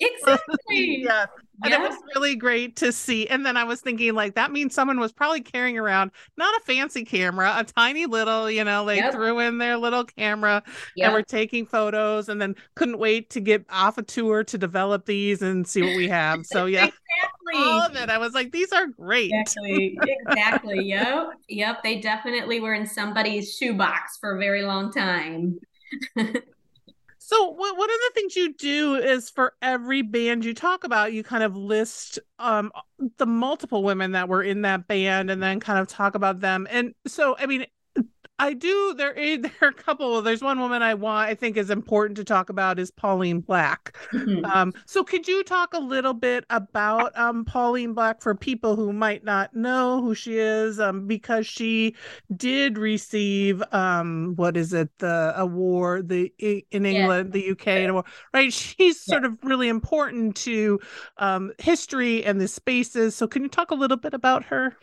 [0.00, 1.02] Exactly.
[1.04, 1.26] yeah.
[1.62, 3.26] And it was really great to see.
[3.28, 6.64] And then I was thinking, like, that means someone was probably carrying around not a
[6.64, 9.12] fancy camera, a tiny little, you know, they yep.
[9.12, 10.62] threw in their little camera
[10.96, 11.06] yep.
[11.06, 15.06] and were taking photos and then couldn't wait to get off a tour to develop
[15.06, 16.44] these and see what we have.
[16.44, 16.84] So, yeah.
[16.84, 17.54] exactly.
[17.54, 18.10] All of it.
[18.10, 19.30] I was like, these are great.
[19.32, 19.98] Exactly.
[20.26, 20.84] Exactly.
[20.84, 21.28] yep.
[21.48, 21.82] Yep.
[21.82, 25.58] They definitely were in somebody's shoebox for a very long time.
[27.28, 31.24] So one of the things you do is for every band you talk about, you
[31.24, 32.70] kind of list um
[33.18, 36.68] the multiple women that were in that band and then kind of talk about them.
[36.70, 37.66] And so I mean
[38.38, 38.94] I do.
[38.94, 40.20] There, is, there are a couple.
[40.22, 41.28] There's one woman I want.
[41.28, 43.96] I think is important to talk about is Pauline Black.
[44.12, 44.44] Mm-hmm.
[44.44, 48.92] Um, so could you talk a little bit about um, Pauline Black for people who
[48.92, 50.78] might not know who she is?
[50.78, 51.94] Um, because she
[52.36, 54.90] did receive um, what is it?
[54.98, 56.32] The award the
[56.70, 57.40] in England, yeah.
[57.40, 58.02] the UK, yeah.
[58.32, 58.52] right?
[58.52, 59.12] She's yeah.
[59.14, 60.78] sort of really important to
[61.18, 63.14] um, history and the spaces.
[63.14, 64.76] So can you talk a little bit about her?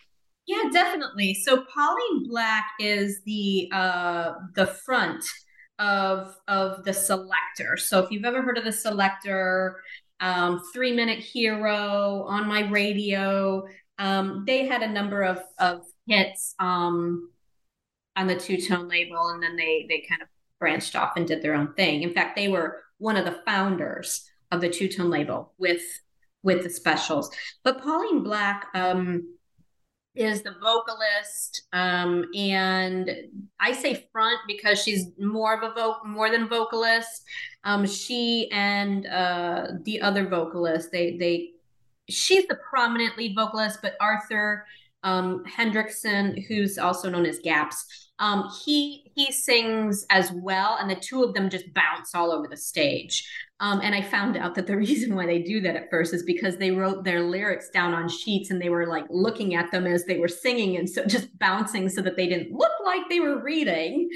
[0.45, 1.33] Yeah, definitely.
[1.35, 5.23] So Pauline Black is the uh the front
[5.79, 7.79] of of the Selecter.
[7.79, 9.75] So if you've ever heard of the Selecter,
[10.19, 13.63] um, three minute hero on my radio,
[13.99, 17.29] um, they had a number of of hits um
[18.15, 20.27] on the two tone label, and then they they kind of
[20.59, 22.03] branched off and did their own thing.
[22.03, 25.81] In fact, they were one of the founders of the two tone label with
[26.43, 27.33] with the specials.
[27.63, 29.37] But Pauline Black, um,
[30.15, 33.09] is the vocalist, um, and
[33.59, 37.23] I say front because she's more of a more than vocalist.
[37.63, 41.49] Um, she and uh, the other vocalist, they they
[42.09, 44.65] she's the prominent lead vocalist, but Arthur
[45.03, 50.95] um, Hendrickson, who's also known as Gaps, um, he he sings as well, and the
[50.95, 53.27] two of them just bounce all over the stage.
[53.63, 56.23] Um, and I found out that the reason why they do that at first is
[56.23, 59.87] because they wrote their lyrics down on sheets and they were like looking at them
[59.87, 63.21] as they were singing, and so just bouncing so that they didn't look like they
[63.21, 64.09] were reading.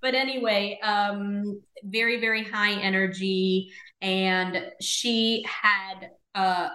[0.00, 6.10] But anyway, um, very very high energy, and she had.
[6.34, 6.70] Uh,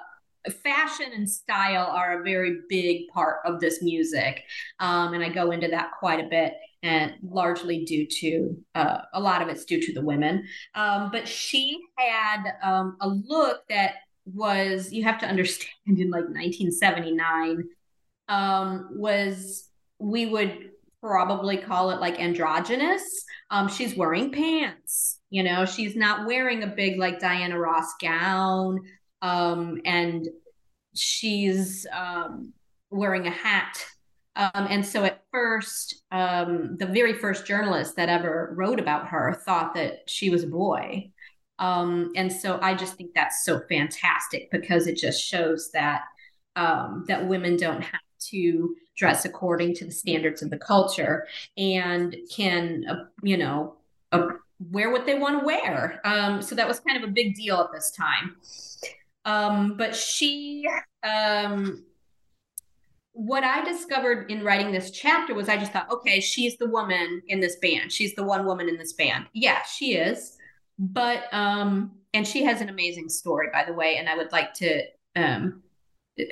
[0.64, 4.42] fashion and style are a very big part of this music.
[4.80, 9.20] Um, and I go into that quite a bit and largely due to uh, a
[9.20, 10.46] lot of it's due to the women.
[10.76, 16.26] Um, but she had um, a look that was, you have to understand, in like
[16.26, 17.64] 1979,
[18.28, 20.72] um, was we would
[21.02, 23.26] probably call it like androgynous.
[23.50, 28.82] Um, she's wearing pants, you know, she's not wearing a big like Diana Ross gown
[29.22, 30.28] um, and
[30.96, 32.54] she's um,
[32.90, 33.84] wearing a hat.
[34.40, 39.42] Um, and so at first, um, the very first journalist that ever wrote about her
[39.46, 41.12] thought that she was a boy.
[41.60, 46.04] Um, and so I just think that's so fantastic because it just shows that
[46.56, 51.28] um, that women don't have to dress according to the standards of the culture
[51.58, 53.76] and can, uh, you know,
[54.14, 54.28] uh,
[54.72, 56.00] wear what they want to wear.
[56.06, 58.38] Um, so that was kind of a big deal at this time.
[59.26, 60.66] Um, but she,
[61.04, 61.84] um,
[63.20, 67.22] what I discovered in writing this chapter was I just thought, okay, she's the woman
[67.28, 67.92] in this band.
[67.92, 69.26] She's the one woman in this band.
[69.34, 70.38] Yeah, she is.
[70.80, 73.98] But, um, and she has an amazing story, by the way.
[73.98, 74.84] And I would like to,
[75.18, 75.64] um,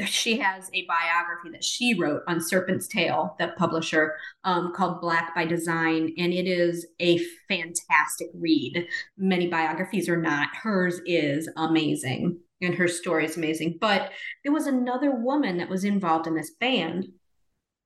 [0.06, 4.16] she has a biography that she wrote on Serpent's Tail, that publisher,
[4.46, 7.20] um, called Black by Design, and it is a
[7.50, 8.88] fantastic read.
[9.18, 10.56] Many biographies are not.
[10.56, 13.78] Hers is amazing and her story is amazing.
[13.80, 14.12] But
[14.44, 17.08] there was another woman that was involved in this band,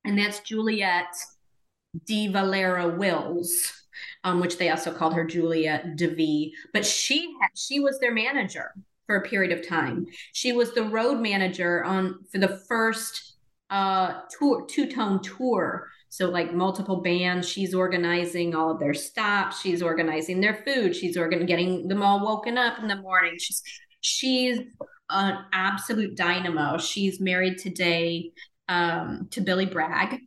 [0.04, 1.08] and that's Juliet
[2.06, 3.74] De Valero Wills.
[4.24, 8.72] Um, which they also called her Juliet DeVee, but she had, she was their manager
[9.06, 10.06] for a period of time.
[10.32, 13.36] She was the road manager on for the first
[13.70, 15.90] uh, tour, two tone tour.
[16.10, 19.62] So like multiple bands, she's organizing all of their stops.
[19.62, 20.96] She's organizing their food.
[20.96, 23.34] She's organ getting them all woken up in the morning.
[23.38, 23.62] She's
[24.02, 24.60] she's
[25.10, 26.78] an absolute dynamo.
[26.78, 28.32] She's married today
[28.68, 30.20] um, to Billy Bragg,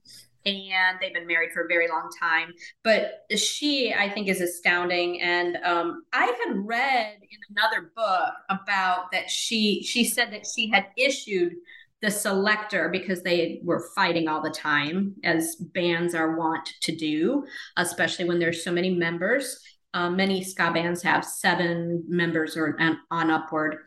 [0.46, 2.52] and they've been married for a very long time.
[2.82, 5.20] But she, I think, is astounding.
[5.22, 10.70] And um, I had read in another book about that she she said that she
[10.70, 11.54] had issued
[12.02, 17.46] the Selecter because they were fighting all the time, as bands are wont to do,
[17.78, 19.58] especially when there's so many members.
[19.94, 23.78] Um, many ska bands have seven members or on, on upward.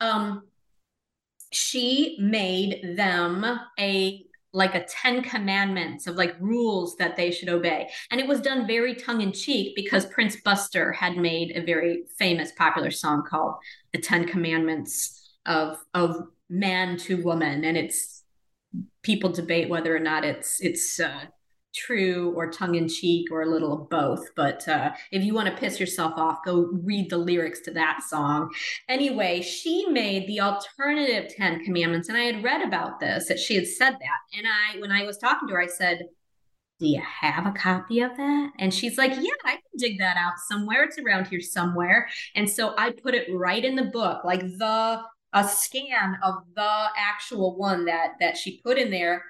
[0.00, 0.44] Um,
[1.52, 3.44] she made them
[3.78, 8.40] a like a 10 commandments of like rules that they should obey and it was
[8.40, 13.54] done very tongue-in-cheek because prince buster had made a very famous popular song called
[13.92, 16.16] the 10 commandments of of
[16.48, 18.24] man to woman and it's
[19.02, 21.24] people debate whether or not it's it's uh,
[21.74, 24.28] true or tongue in cheek or a little of both.
[24.34, 28.02] But uh, if you want to piss yourself off, go read the lyrics to that
[28.02, 28.50] song.
[28.88, 32.08] Anyway, she made the alternative 10 commandments.
[32.08, 34.38] And I had read about this, that she had said that.
[34.38, 36.00] And I, when I was talking to her, I said,
[36.80, 38.52] do you have a copy of that?
[38.58, 40.84] And she's like, Yeah, I can dig that out somewhere.
[40.84, 42.08] It's around here somewhere.
[42.34, 45.02] And so I put it right in the book, like the
[45.32, 49.22] a scan of the actual one that that she put in there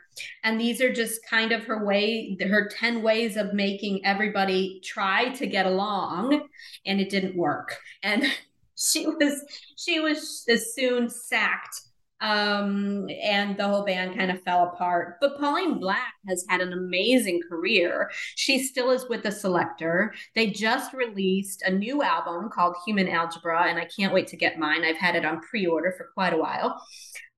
[0.44, 5.30] and these are just kind of her way her 10 ways of making everybody try
[5.30, 6.48] to get along
[6.86, 7.78] and it didn't work.
[8.02, 8.24] And
[8.76, 9.44] she was
[9.76, 10.44] she was
[10.74, 11.82] soon sacked
[12.20, 15.16] um, and the whole band kind of fell apart.
[15.20, 18.10] But Pauline Black has had an amazing career.
[18.36, 20.10] She still is with the Selecter.
[20.34, 24.58] They just released a new album called Human Algebra, and I can't wait to get
[24.58, 24.84] mine.
[24.84, 26.80] I've had it on pre order for quite a while.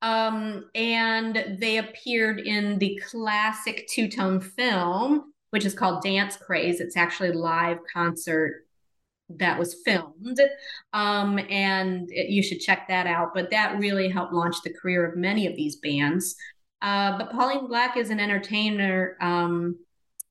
[0.02, 6.80] Um, and they appeared in the classic two tone film, which is called Dance Craze.
[6.80, 8.64] It's actually live concert
[9.38, 10.40] that was filmed.
[10.92, 13.30] Um, and it, you should check that out.
[13.34, 16.34] But that really helped launch the career of many of these bands.
[16.80, 19.78] Uh, but Pauline Black is an entertainer, um,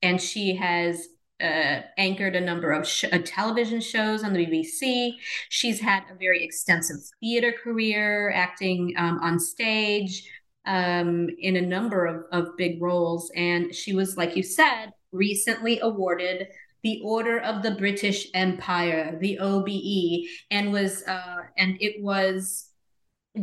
[0.02, 1.08] and she has
[1.41, 5.14] uh, anchored a number of sh- uh, television shows on the BBC.
[5.49, 10.30] She's had a very extensive theater career, acting um, on stage.
[10.66, 13.32] um, in a number of, of big roles.
[13.36, 16.47] And she was, like you said, recently awarded
[16.84, 22.70] the Order of the British Empire, the OBE, and was uh, and it was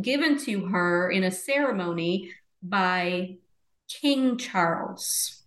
[0.01, 2.31] given to her in a ceremony
[2.61, 3.37] by
[3.87, 5.43] King Charles.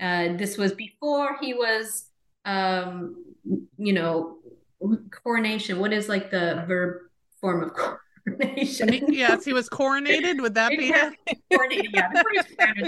[0.00, 2.06] Uh, this was before he was,
[2.44, 3.22] um,
[3.76, 4.38] you know,
[5.10, 5.78] coronation.
[5.78, 7.02] What is like the verb
[7.40, 7.72] form of
[8.26, 9.12] coronation?
[9.12, 10.40] yes, he was coronated.
[10.40, 10.90] Would that be?
[11.52, 12.10] Coronated, yeah,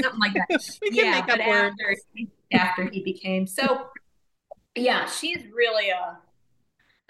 [0.00, 0.78] something like that.
[0.82, 1.76] We can yeah, make up words.
[1.80, 3.88] after, after he became so,
[4.74, 6.18] yeah, she's really a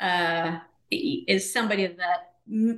[0.02, 0.58] uh,
[0.90, 2.32] is somebody that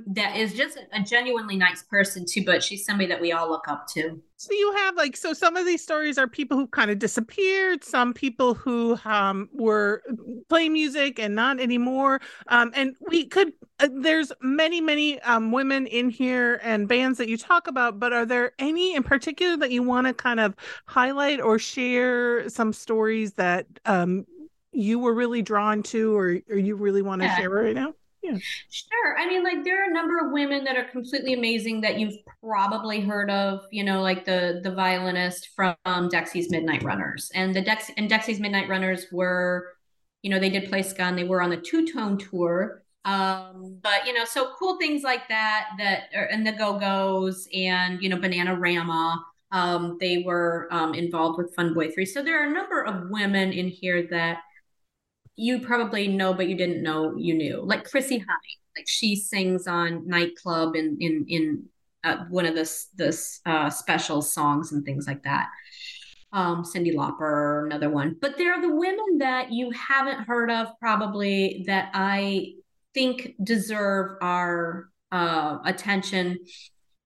[0.05, 3.67] that is just a genuinely nice person too but she's somebody that we all look
[3.67, 4.21] up to.
[4.37, 7.83] So you have like so some of these stories are people who kind of disappeared
[7.83, 10.03] some people who um were
[10.49, 12.21] playing music and not anymore.
[12.47, 17.27] Um and we could uh, there's many many um women in here and bands that
[17.27, 20.55] you talk about but are there any in particular that you want to kind of
[20.85, 24.27] highlight or share some stories that um
[24.75, 27.37] you were really drawn to or, or you really want to yeah.
[27.37, 27.93] share right now
[28.25, 28.37] yeah.
[28.69, 29.17] Sure.
[29.17, 32.15] I mean, like there are a number of women that are completely amazing that you've
[32.41, 37.31] probably heard of, you know, like the the violinist from Dexy's Midnight Runners.
[37.35, 39.67] And the Dex and Dexy's Midnight Runners were,
[40.21, 42.83] you know, they did play ska and they were on the two tone tour.
[43.05, 48.01] Um, but you know, so cool things like that that are, and the Go-Go's and
[48.01, 49.17] you know, Bananarama.
[49.51, 52.05] Um, they were um, involved with Fun Boy 3.
[52.05, 54.39] So there are a number of women in here that
[55.35, 57.61] you probably know, but you didn't know you knew.
[57.61, 61.65] Like Chrissie Hynde, like she sings on Nite Klub in in in
[62.03, 65.49] uh, one of the the uh, special songs and things like that.
[66.31, 68.17] Um, Cyndi Lauper, another one.
[68.19, 72.55] But there are the women that you haven't heard of probably that I
[72.93, 76.39] think deserve our uh, attention.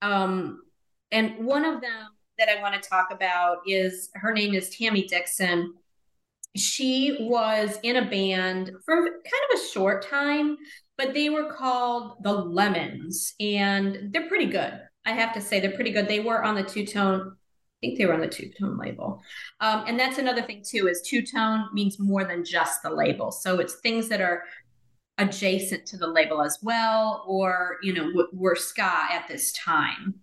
[0.02, 0.62] Um,
[1.12, 2.08] and one of them
[2.40, 5.74] that I want to talk about is her name is Tammy Dixon
[6.56, 10.58] she was in a band for kind of a short time,
[10.98, 14.80] but they were called the Lemons, and they're pretty good.
[15.06, 16.08] I have to say, they're pretty good.
[16.08, 17.32] They were on the two tone.
[17.32, 19.22] I think they were on the two tone label.
[19.62, 23.32] Um, and that's another thing too is two tone means more than just the label.
[23.32, 24.44] So it's things that are
[25.18, 30.16] adjacent to the label as well, or you know, w- were ska at this time.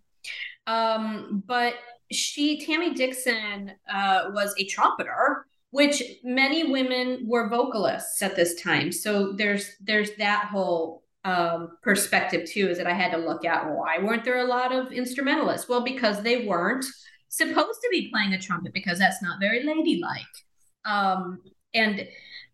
[0.66, 1.74] Um, but
[2.12, 8.93] she, Tammy Dixon, uh, was a trumpeter which many women were vocalists at this time.
[8.93, 12.69] So there's there's that whole um, perspective too.
[12.69, 15.69] Is that I had to look at why weren't there a lot of instrumentalists?
[15.69, 16.85] Well, because they weren't
[17.29, 20.23] supposed to be playing a trumpet because that's not very ladylike.
[20.85, 21.41] Um,
[21.75, 22.07] and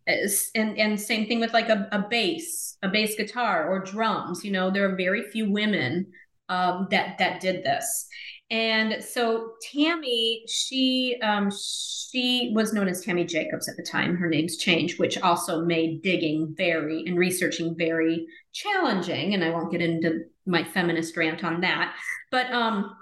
[0.06, 4.44] and and same thing with like a, a bass, a bass guitar or drums.
[4.44, 6.06] You know, there are very few women
[6.48, 8.08] um, that that did this.
[8.52, 14.14] And so Tammy, she um, she was known as Tammy Jacobs at the time.
[14.14, 19.32] Her name's changed, which also made digging very and researching very challenging.
[19.32, 21.94] And I won't get into my feminist rant on that.
[22.30, 22.94] But um,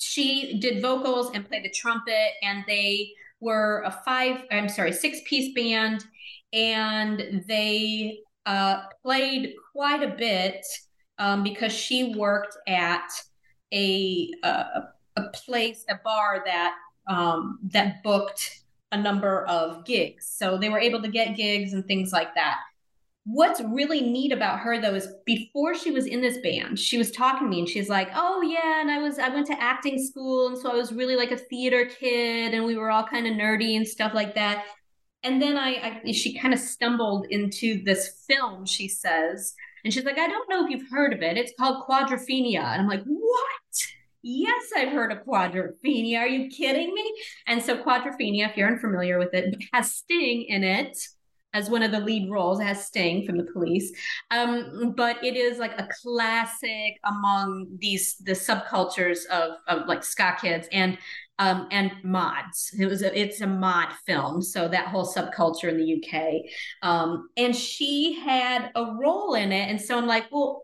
[0.00, 5.20] she did vocals and played the trumpet, and they were a five, I'm sorry, six
[5.24, 6.04] piece band,
[6.52, 10.66] and they uh, played quite a bit
[11.18, 13.08] um, because she worked at
[13.72, 14.30] a
[15.16, 16.74] a, place, a bar that
[17.08, 18.62] um, that booked
[18.92, 20.28] a number of gigs.
[20.28, 22.58] So they were able to get gigs and things like that.
[23.26, 27.10] What's really neat about her though is before she was in this band, she was
[27.10, 30.02] talking to me and she's like, "Oh yeah, and I was I went to acting
[30.02, 33.26] school and so I was really like a theater kid and we were all kind
[33.26, 34.64] of nerdy and stuff like that."
[35.22, 39.54] And then I, I she kind of stumbled into this film, she says,
[39.84, 41.36] and she's like, I don't know if you've heard of it.
[41.36, 42.62] It's called Quadrophenia.
[42.62, 43.50] And I'm like, what?
[44.22, 46.18] Yes, I've heard of Quadrophenia.
[46.18, 47.14] Are you kidding me?
[47.46, 50.96] And so Quadrophenia, if you're unfamiliar with it, has Sting in it
[51.52, 52.58] as one of the lead roles.
[52.60, 53.92] It has Sting from the police.
[54.30, 60.36] Um, but it is like a classic among these the subcultures of, of like ska
[60.40, 60.68] kids.
[60.72, 60.96] And
[61.38, 62.74] um, and mods.
[62.78, 66.42] It was a, it's a mod film, so that whole subculture in the UK.
[66.82, 70.62] Um, and she had a role in it, and so I'm like, well,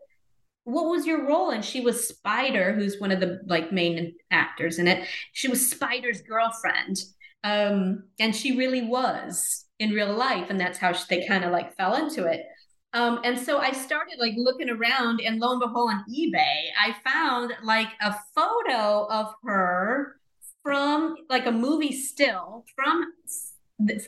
[0.63, 1.49] what was your role?
[1.49, 5.07] And she was Spider, who's one of the like main actors in it.
[5.33, 7.03] She was Spider's girlfriend,
[7.43, 11.51] um, and she really was in real life, and that's how she, they kind of
[11.51, 12.45] like fell into it.
[12.93, 16.95] Um, and so I started like looking around, and lo and behold, on eBay, I
[17.03, 20.20] found like a photo of her
[20.63, 23.05] from like a movie still from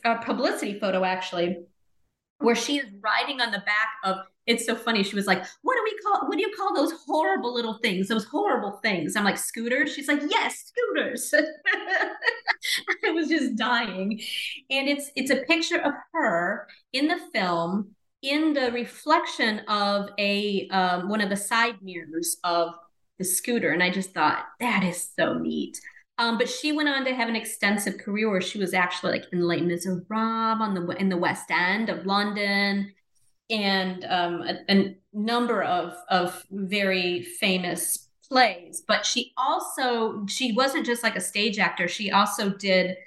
[0.05, 1.57] a publicity photo actually
[2.39, 5.03] where she is riding on the back of it's so funny.
[5.03, 6.27] She was like, "What do we call?
[6.27, 8.09] What do you call those horrible little things?
[8.09, 11.33] Those horrible things?" I'm like, "Scooters." She's like, "Yes, scooters."
[13.05, 14.21] I was just dying,
[14.69, 20.67] and it's it's a picture of her in the film in the reflection of a
[20.69, 22.75] um, one of the side mirrors of
[23.19, 25.79] the scooter, and I just thought that is so neat.
[26.19, 29.25] Um, but she went on to have an extensive career where she was actually like
[29.31, 32.93] in Les Miserables on the in the West End of London
[33.49, 38.83] and um, a, a, number of of very famous plays.
[38.87, 41.87] But she also she wasn't just like a stage actor.
[41.87, 42.97] She also did.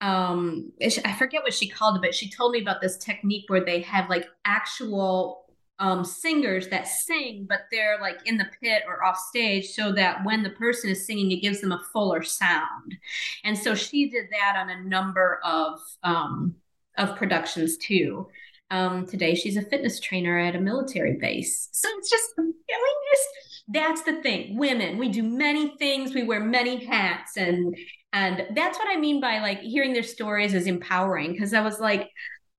[0.00, 3.64] Um, I forget what she called it, but she told me about this technique where
[3.64, 5.41] they have like actual
[5.82, 10.24] um, singers that sing, but they're like in the pit or off stage so that
[10.24, 12.96] when the person is singing, it gives them a fuller sound.
[13.42, 16.54] And so she did that on a number of um,
[16.96, 18.28] of productions too.
[18.70, 21.68] Um, today, she's a fitness trainer at a military base.
[21.72, 23.28] So it's just, just
[23.68, 24.56] that's the thing.
[24.56, 26.14] Women, we do many things.
[26.14, 27.76] We wear many hats, and
[28.12, 31.32] and that's what I mean by like hearing their stories is empowering.
[31.32, 32.08] Because I was like,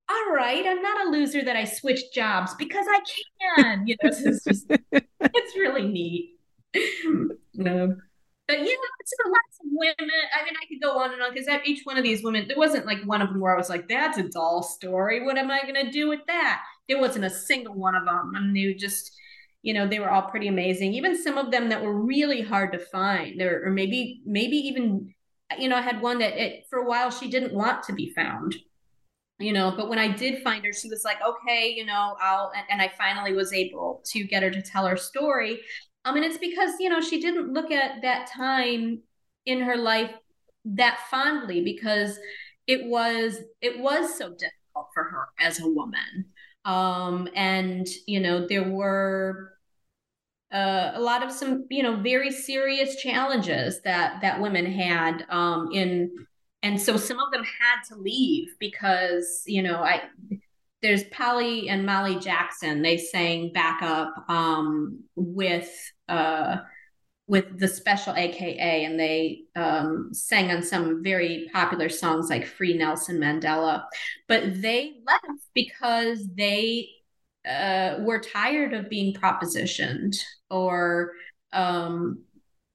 [0.08, 3.00] all right, I'm not a loser that I switched jobs because I
[3.56, 3.86] can.
[3.86, 6.38] You know, it's just it's really neat.
[7.54, 7.96] no
[8.46, 9.94] but yeah, it's lots of women.
[10.38, 12.58] I mean, I could go on and on because each one of these women, there
[12.58, 15.24] wasn't like one of them where I was like, "That's a doll story.
[15.24, 18.32] What am I going to do with that?" There wasn't a single one of them.
[18.36, 19.12] I mean, they just,
[19.62, 20.92] you know, they were all pretty amazing.
[20.92, 25.14] Even some of them that were really hard to find, or, or maybe, maybe even,
[25.58, 28.10] you know, I had one that it, for a while she didn't want to be
[28.10, 28.56] found
[29.38, 32.52] you know but when i did find her she was like okay you know i'll
[32.54, 35.60] and, and, i finally was able to get her to tell her story
[36.04, 39.02] um, and it's because, you know, she didn't look at that time
[39.46, 40.10] in her life
[40.66, 42.18] that fondly because
[42.66, 46.26] it was it was so difficult for her as a woman.
[46.64, 49.52] Um, and you know, there were
[50.52, 55.70] uh, a lot of some, you know, very serious challenges that that women had um,
[55.72, 56.26] in
[56.64, 60.02] and so some of them had to leave because you know i
[60.84, 62.82] there's Polly and Molly Jackson.
[62.82, 65.70] They sang backup um, with
[66.10, 66.58] uh,
[67.26, 72.76] with the special AKA, and they um, sang on some very popular songs like "Free
[72.76, 73.84] Nelson Mandela."
[74.28, 76.90] But they left because they
[77.48, 80.16] uh, were tired of being propositioned
[80.50, 81.12] or
[81.54, 82.24] um,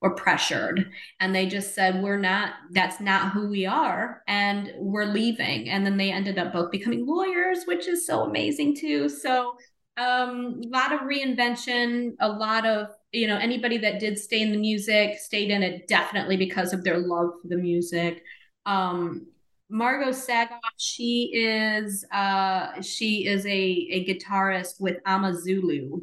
[0.00, 0.90] or pressured.
[1.20, 5.68] And they just said we're not that's not who we are and we're leaving.
[5.68, 9.08] And then they ended up both becoming lawyers which is so amazing too.
[9.08, 9.56] So
[9.96, 14.52] um, a lot of reinvention a lot of you know anybody that did stay in
[14.52, 18.22] the music stayed in it definitely because of their love for the music.
[18.66, 19.26] Um,
[19.68, 26.00] Margo Sagov she is uh, she is a, a guitarist with amazulu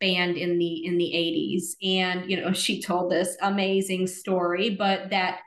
[0.00, 5.10] band in the in the 80s and you know she told this amazing story but
[5.10, 5.40] that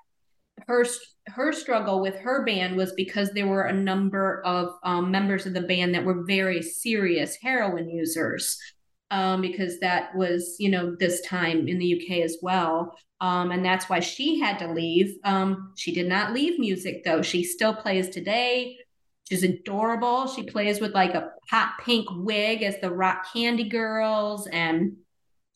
[0.68, 0.86] her
[1.28, 5.54] her struggle with her band was because there were a number of um, members of
[5.54, 8.60] the band that were very serious heroin users
[9.12, 12.98] um, because that was you know this time in the uk as well.
[13.20, 15.16] Um, and that's why she had to leave.
[15.24, 17.22] Um, she did not leave music though.
[17.22, 18.78] She still plays today
[19.32, 20.28] She's adorable.
[20.28, 24.98] She plays with like a hot pink wig as the rock candy girls and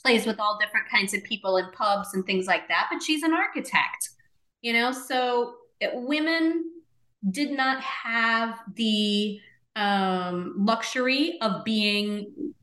[0.01, 2.87] plays with all different kinds of people in pubs and things like that.
[2.89, 4.11] But she's an architect,
[4.61, 4.93] you know?
[4.93, 6.71] So it, women
[7.29, 9.41] did not have the
[9.75, 12.53] um, luxury of being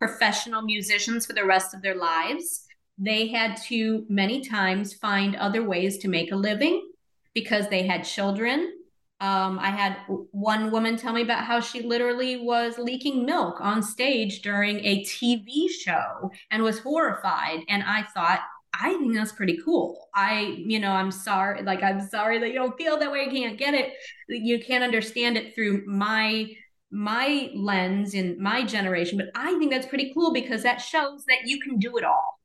[0.00, 2.66] professional musicians for the rest of their lives.
[2.98, 6.90] They had to many times find other ways to make a living
[7.34, 8.72] because they had children
[9.20, 9.96] um, I had
[10.32, 15.04] one woman tell me about how she literally was leaking milk on stage during a
[15.04, 17.60] TV show and was horrified.
[17.68, 18.40] And I thought,
[18.78, 20.08] I think that's pretty cool.
[20.14, 23.24] I, you know, I'm sorry, like, I'm sorry that you don't feel that way.
[23.24, 23.94] You can't get it.
[24.28, 26.50] You can't understand it through my
[26.90, 31.38] my lens in my generation but i think that's pretty cool because that shows that
[31.44, 32.38] you can do it all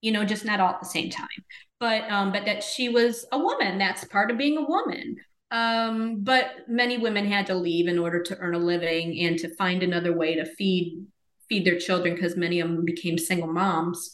[0.00, 1.26] you know just not all at the same time
[1.80, 5.16] but um but that she was a woman that's part of being a woman
[5.50, 9.54] um, but many women had to leave in order to earn a living and to
[9.54, 11.06] find another way to feed
[11.48, 14.10] feed their children because many of them became single moms.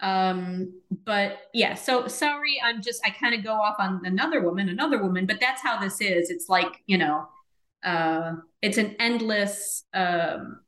[0.00, 4.68] Um, but yeah, so sorry, I'm just I kind of go off on another woman,
[4.68, 6.30] another woman, but that's how this is.
[6.30, 7.28] It's like you know,
[7.82, 9.84] uh, it's an endless.
[9.94, 10.60] Um,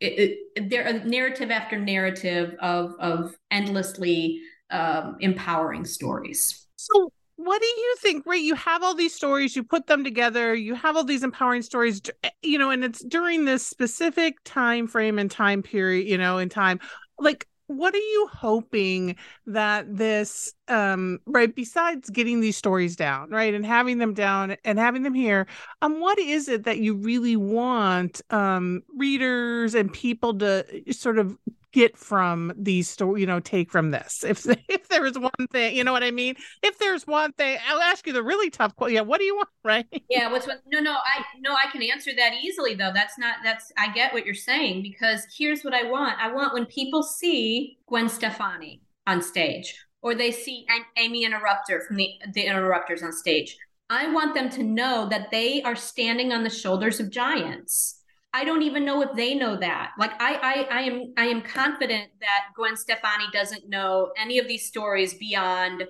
[0.00, 4.40] it, it, there a narrative after narrative of of endlessly
[4.70, 6.66] um, empowering stories.
[6.76, 7.12] So
[7.48, 8.42] what do you think right?
[8.42, 12.00] You have all these stories you put them together you have all these empowering stories
[12.22, 16.38] eh, you know and it's during this specific time frame and time period you know
[16.38, 16.78] in time
[17.18, 23.54] like what are you hoping that this um right besides getting these stories down right
[23.54, 25.46] and having them down and having them here
[25.82, 31.36] um what is it that you really want um readers and people to sort of
[31.78, 34.24] get from these stories, you know, take from this?
[34.28, 36.34] If if there is one thing, you know what I mean?
[36.62, 38.96] If there's one thing, I'll ask you the really tough question.
[38.96, 39.86] Yeah, what do you want, right?
[40.10, 40.58] Yeah, what's what?
[40.66, 42.90] No, no, I no, I can answer that easily though.
[42.92, 46.18] That's not that's I get what you're saying because here's what I want.
[46.20, 50.66] I want when people see Gwen Stefani on stage or they see
[50.96, 53.56] Aimee Interrupter from the the Interrupters on stage.
[53.90, 57.97] I want them to know that they are standing on the shoulders of giants
[58.32, 59.92] I don't even know if they know that.
[59.98, 64.46] Like I, I, I am, I am confident that Gwen Stefani doesn't know any of
[64.46, 65.84] these stories beyond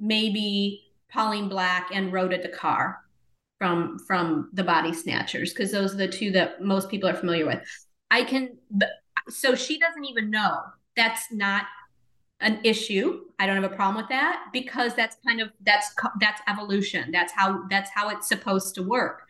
[0.00, 0.82] maybe
[1.12, 3.00] Pauline Black and Rhoda Dakar
[3.58, 7.46] from from the Body Snatchers because those are the two that most people are familiar
[7.46, 7.60] with.
[8.10, 8.56] I can,
[9.28, 10.60] so she doesn't even know.
[10.96, 11.64] That's not
[12.40, 13.20] an issue.
[13.38, 17.10] I don't have a problem with that because that's kind of that's that's evolution.
[17.12, 19.22] That's how that's how it's supposed to work.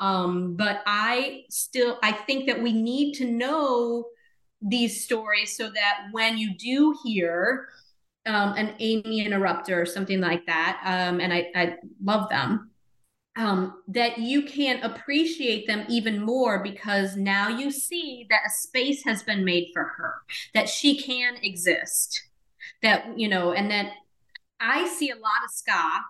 [0.00, 4.06] Um, but I still I think that we need to know
[4.62, 7.68] these stories so that when you do hear
[8.26, 12.70] um, an Aimee Interrupter or something like that, um, and I, I love them,
[13.36, 19.04] um, that you can appreciate them even more because now you see that a space
[19.04, 20.14] has been made for her,
[20.54, 22.20] that she can exist,
[22.82, 23.92] that, you know, and that
[24.60, 26.00] I see a lot of ska.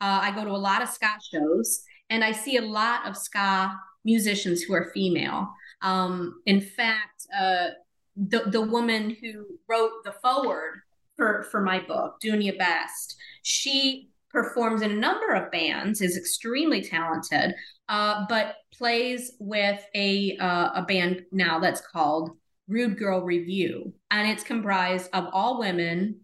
[0.00, 3.16] Uh, I go to a lot of ska shows and I see a lot of
[3.16, 5.48] ska musicians who are female.
[5.82, 7.68] Um, in fact, uh,
[8.16, 10.82] the the woman who wrote the forward
[11.16, 16.82] for for my book, Dunya Best, she performs in a number of bands, is extremely
[16.82, 17.54] talented,
[17.88, 22.30] uh, but plays with a uh, a band now that's called
[22.66, 26.20] Rude Girl Review, and it's comprised of all women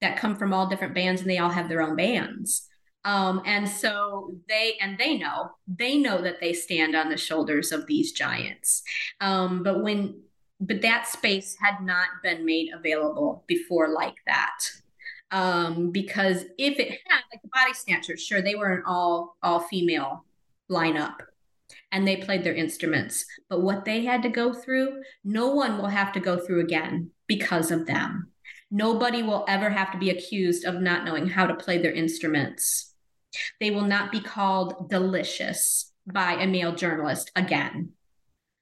[0.00, 2.68] that come from all different bands, and they all have their own bands.
[3.04, 7.70] Um, and so they and they know they know that they stand on the shoulders
[7.70, 8.82] of these giants.
[9.20, 10.22] Um, but when
[10.60, 14.58] but that space had not been made available before like that.
[15.30, 19.60] Um, because if it had like the body snatchers, sure, they were an all all
[19.60, 20.24] female
[20.70, 21.16] lineup
[21.92, 23.26] and they played their instruments.
[23.50, 27.10] But what they had to go through, no one will have to go through again
[27.26, 28.30] because of them.
[28.70, 32.93] Nobody will ever have to be accused of not knowing how to play their instruments
[33.60, 37.90] they will not be called delicious by a male journalist again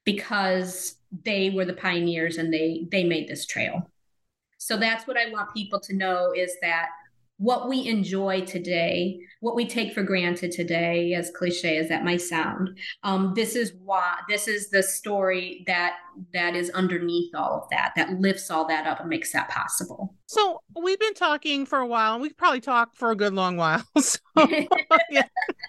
[0.05, 3.89] because they were the pioneers and they they made this trail.
[4.57, 6.89] So that's what I want people to know is that
[7.37, 12.21] what we enjoy today, what we take for granted today, as cliche as that might
[12.21, 15.95] sound, um, this is why this is the story that
[16.33, 20.15] that is underneath all of that, that lifts all that up and makes that possible.
[20.27, 23.33] So we've been talking for a while, and we could probably talk for a good
[23.33, 23.83] long while.
[23.99, 24.19] So,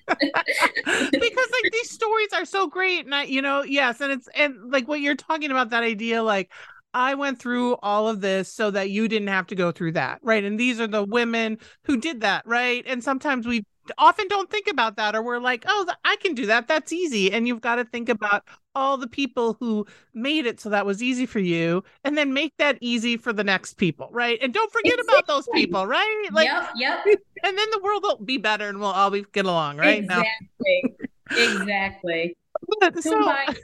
[0.07, 4.71] because like these stories are so great, and I, you know, yes, and it's and
[4.71, 6.53] like what you're talking about that idea, like
[6.95, 10.21] I went through all of this so that you didn't have to go through that,
[10.23, 10.45] right?
[10.45, 12.85] And these are the women who did that, right?
[12.87, 13.65] And sometimes we
[13.99, 16.69] often don't think about that, or we're like, oh, I can do that.
[16.69, 17.33] That's easy.
[17.33, 21.03] And you've got to think about all the people who made it so that was
[21.03, 24.39] easy for you, and then make that easy for the next people, right?
[24.41, 25.15] And don't forget exactly.
[25.15, 26.29] about those people, right?
[26.33, 27.05] Like, yep, yep.
[27.45, 30.03] And then the world will be better, and we'll all be get along, right?
[30.03, 30.95] Exactly,
[31.31, 32.37] exactly.
[32.81, 33.55] But, oh so,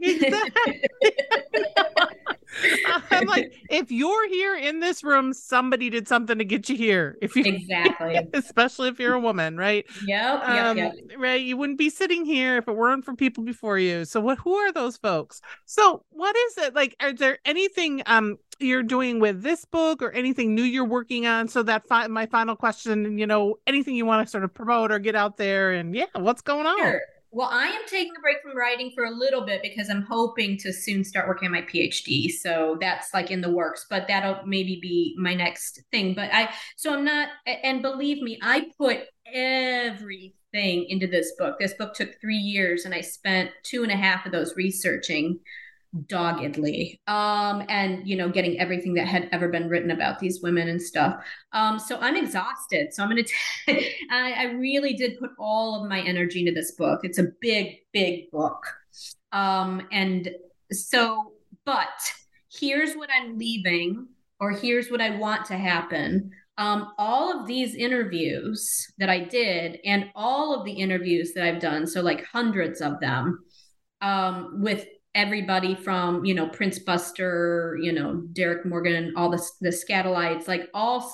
[0.00, 0.82] exactly.
[3.10, 7.16] I'm like, if you're here in this room, somebody did something to get you here.
[7.20, 9.84] If you exactly, especially if you're a woman, right?
[10.06, 11.18] Yep, um, yep, yep.
[11.18, 11.40] Right.
[11.40, 14.04] You wouldn't be sitting here if it weren't for people before you.
[14.04, 14.38] So what?
[14.38, 15.40] Who are those folks?
[15.64, 16.96] So what is it like?
[17.00, 21.48] are there anything um you're doing with this book or anything new you're working on?
[21.48, 24.90] So that fi- my final question, you know, anything you want to sort of promote
[24.90, 26.78] or get out there, and yeah, what's going on?
[26.78, 27.00] Sure.
[27.36, 30.56] Well, I am taking a break from writing for a little bit because I'm hoping
[30.56, 32.30] to soon start working on my PhD.
[32.30, 36.14] So that's like in the works, but that'll maybe be my next thing.
[36.14, 39.00] But I, so I'm not, and believe me, I put
[39.34, 41.58] everything into this book.
[41.60, 45.38] This book took three years and I spent two and a half of those researching
[46.08, 50.68] doggedly um and you know getting everything that had ever been written about these women
[50.68, 51.22] and stuff.
[51.52, 52.92] Um so i'm exhausted.
[52.92, 56.72] So i'm gonna t- I, I really did put all of my energy into this
[56.72, 57.00] book.
[57.02, 58.66] It's a big big book.
[59.32, 60.30] Um and
[60.72, 61.32] so
[61.64, 61.88] but
[62.52, 64.06] here's what i'm leaving
[64.40, 66.30] or here's what i want to happen.
[66.58, 71.60] Um, all of these interviews that I did, and all of the interviews that I've
[71.60, 73.44] done, so like hundreds of them,
[74.00, 74.86] um, with
[75.16, 80.68] everybody from you know Prince Buster, you know Derrick Morgan, all the the Skatalites, like
[80.72, 81.12] all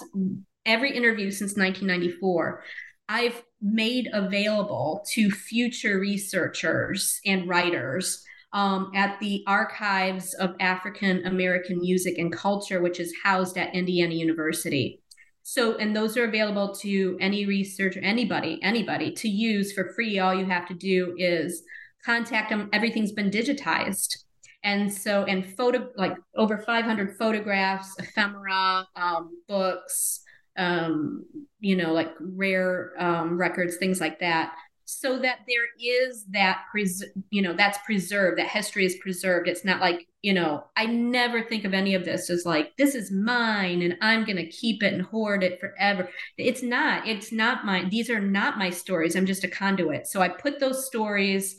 [0.66, 2.62] every interview since 1994.
[3.08, 11.78] I've made available to future researchers and writers um, at the Archives of African American
[11.80, 15.00] Music and Culture, which is housed at Indiana University.
[15.44, 20.18] So, and those are available to any researcher, anybody, anybody to use for free.
[20.18, 21.62] All you have to do is
[22.04, 22.68] contact them.
[22.72, 24.16] Everything's been digitized.
[24.64, 30.20] And so, and photo, like over 500 photographs, ephemera, um, books,
[30.56, 31.24] um,
[31.60, 34.52] you know, like rare um, records, things like that
[34.84, 39.64] so that there is that pres- you know that's preserved that history is preserved it's
[39.64, 43.10] not like you know i never think of any of this as like this is
[43.10, 47.64] mine and i'm going to keep it and hoard it forever it's not it's not
[47.64, 51.56] mine these are not my stories i'm just a conduit so i put those stories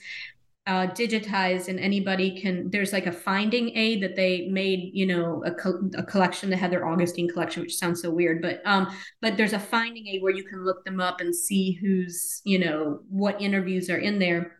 [0.65, 5.43] uh, digitized and anybody can there's like a finding aid that they made you know
[5.45, 8.87] a, co- a collection the heather Augustyn collection which sounds so weird but um
[9.21, 12.57] but there's a finding aid where you can look them up and see who's you
[12.57, 14.59] know what interviews are in there.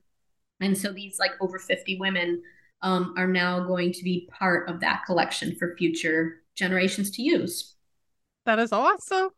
[0.59, 2.41] And so these like over 50 women
[2.81, 7.75] um, are now going to be part of that collection for future generations to use.
[8.45, 9.29] That is awesome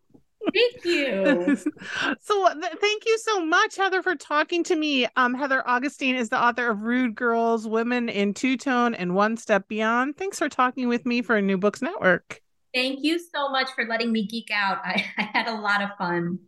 [0.54, 1.56] Thank you.
[2.22, 5.08] so th- thank you so much, Heather, for talking to me.
[5.16, 9.38] Um, Heather Augustyn is the author of Rude Girls, Women in Two Tone and One
[9.38, 10.18] Step Beyond.
[10.18, 12.41] Thanks for talking with me for New Books Network.
[12.74, 14.80] Thank you so much for letting me geek out.
[14.84, 16.39] I, I had a lot of fun.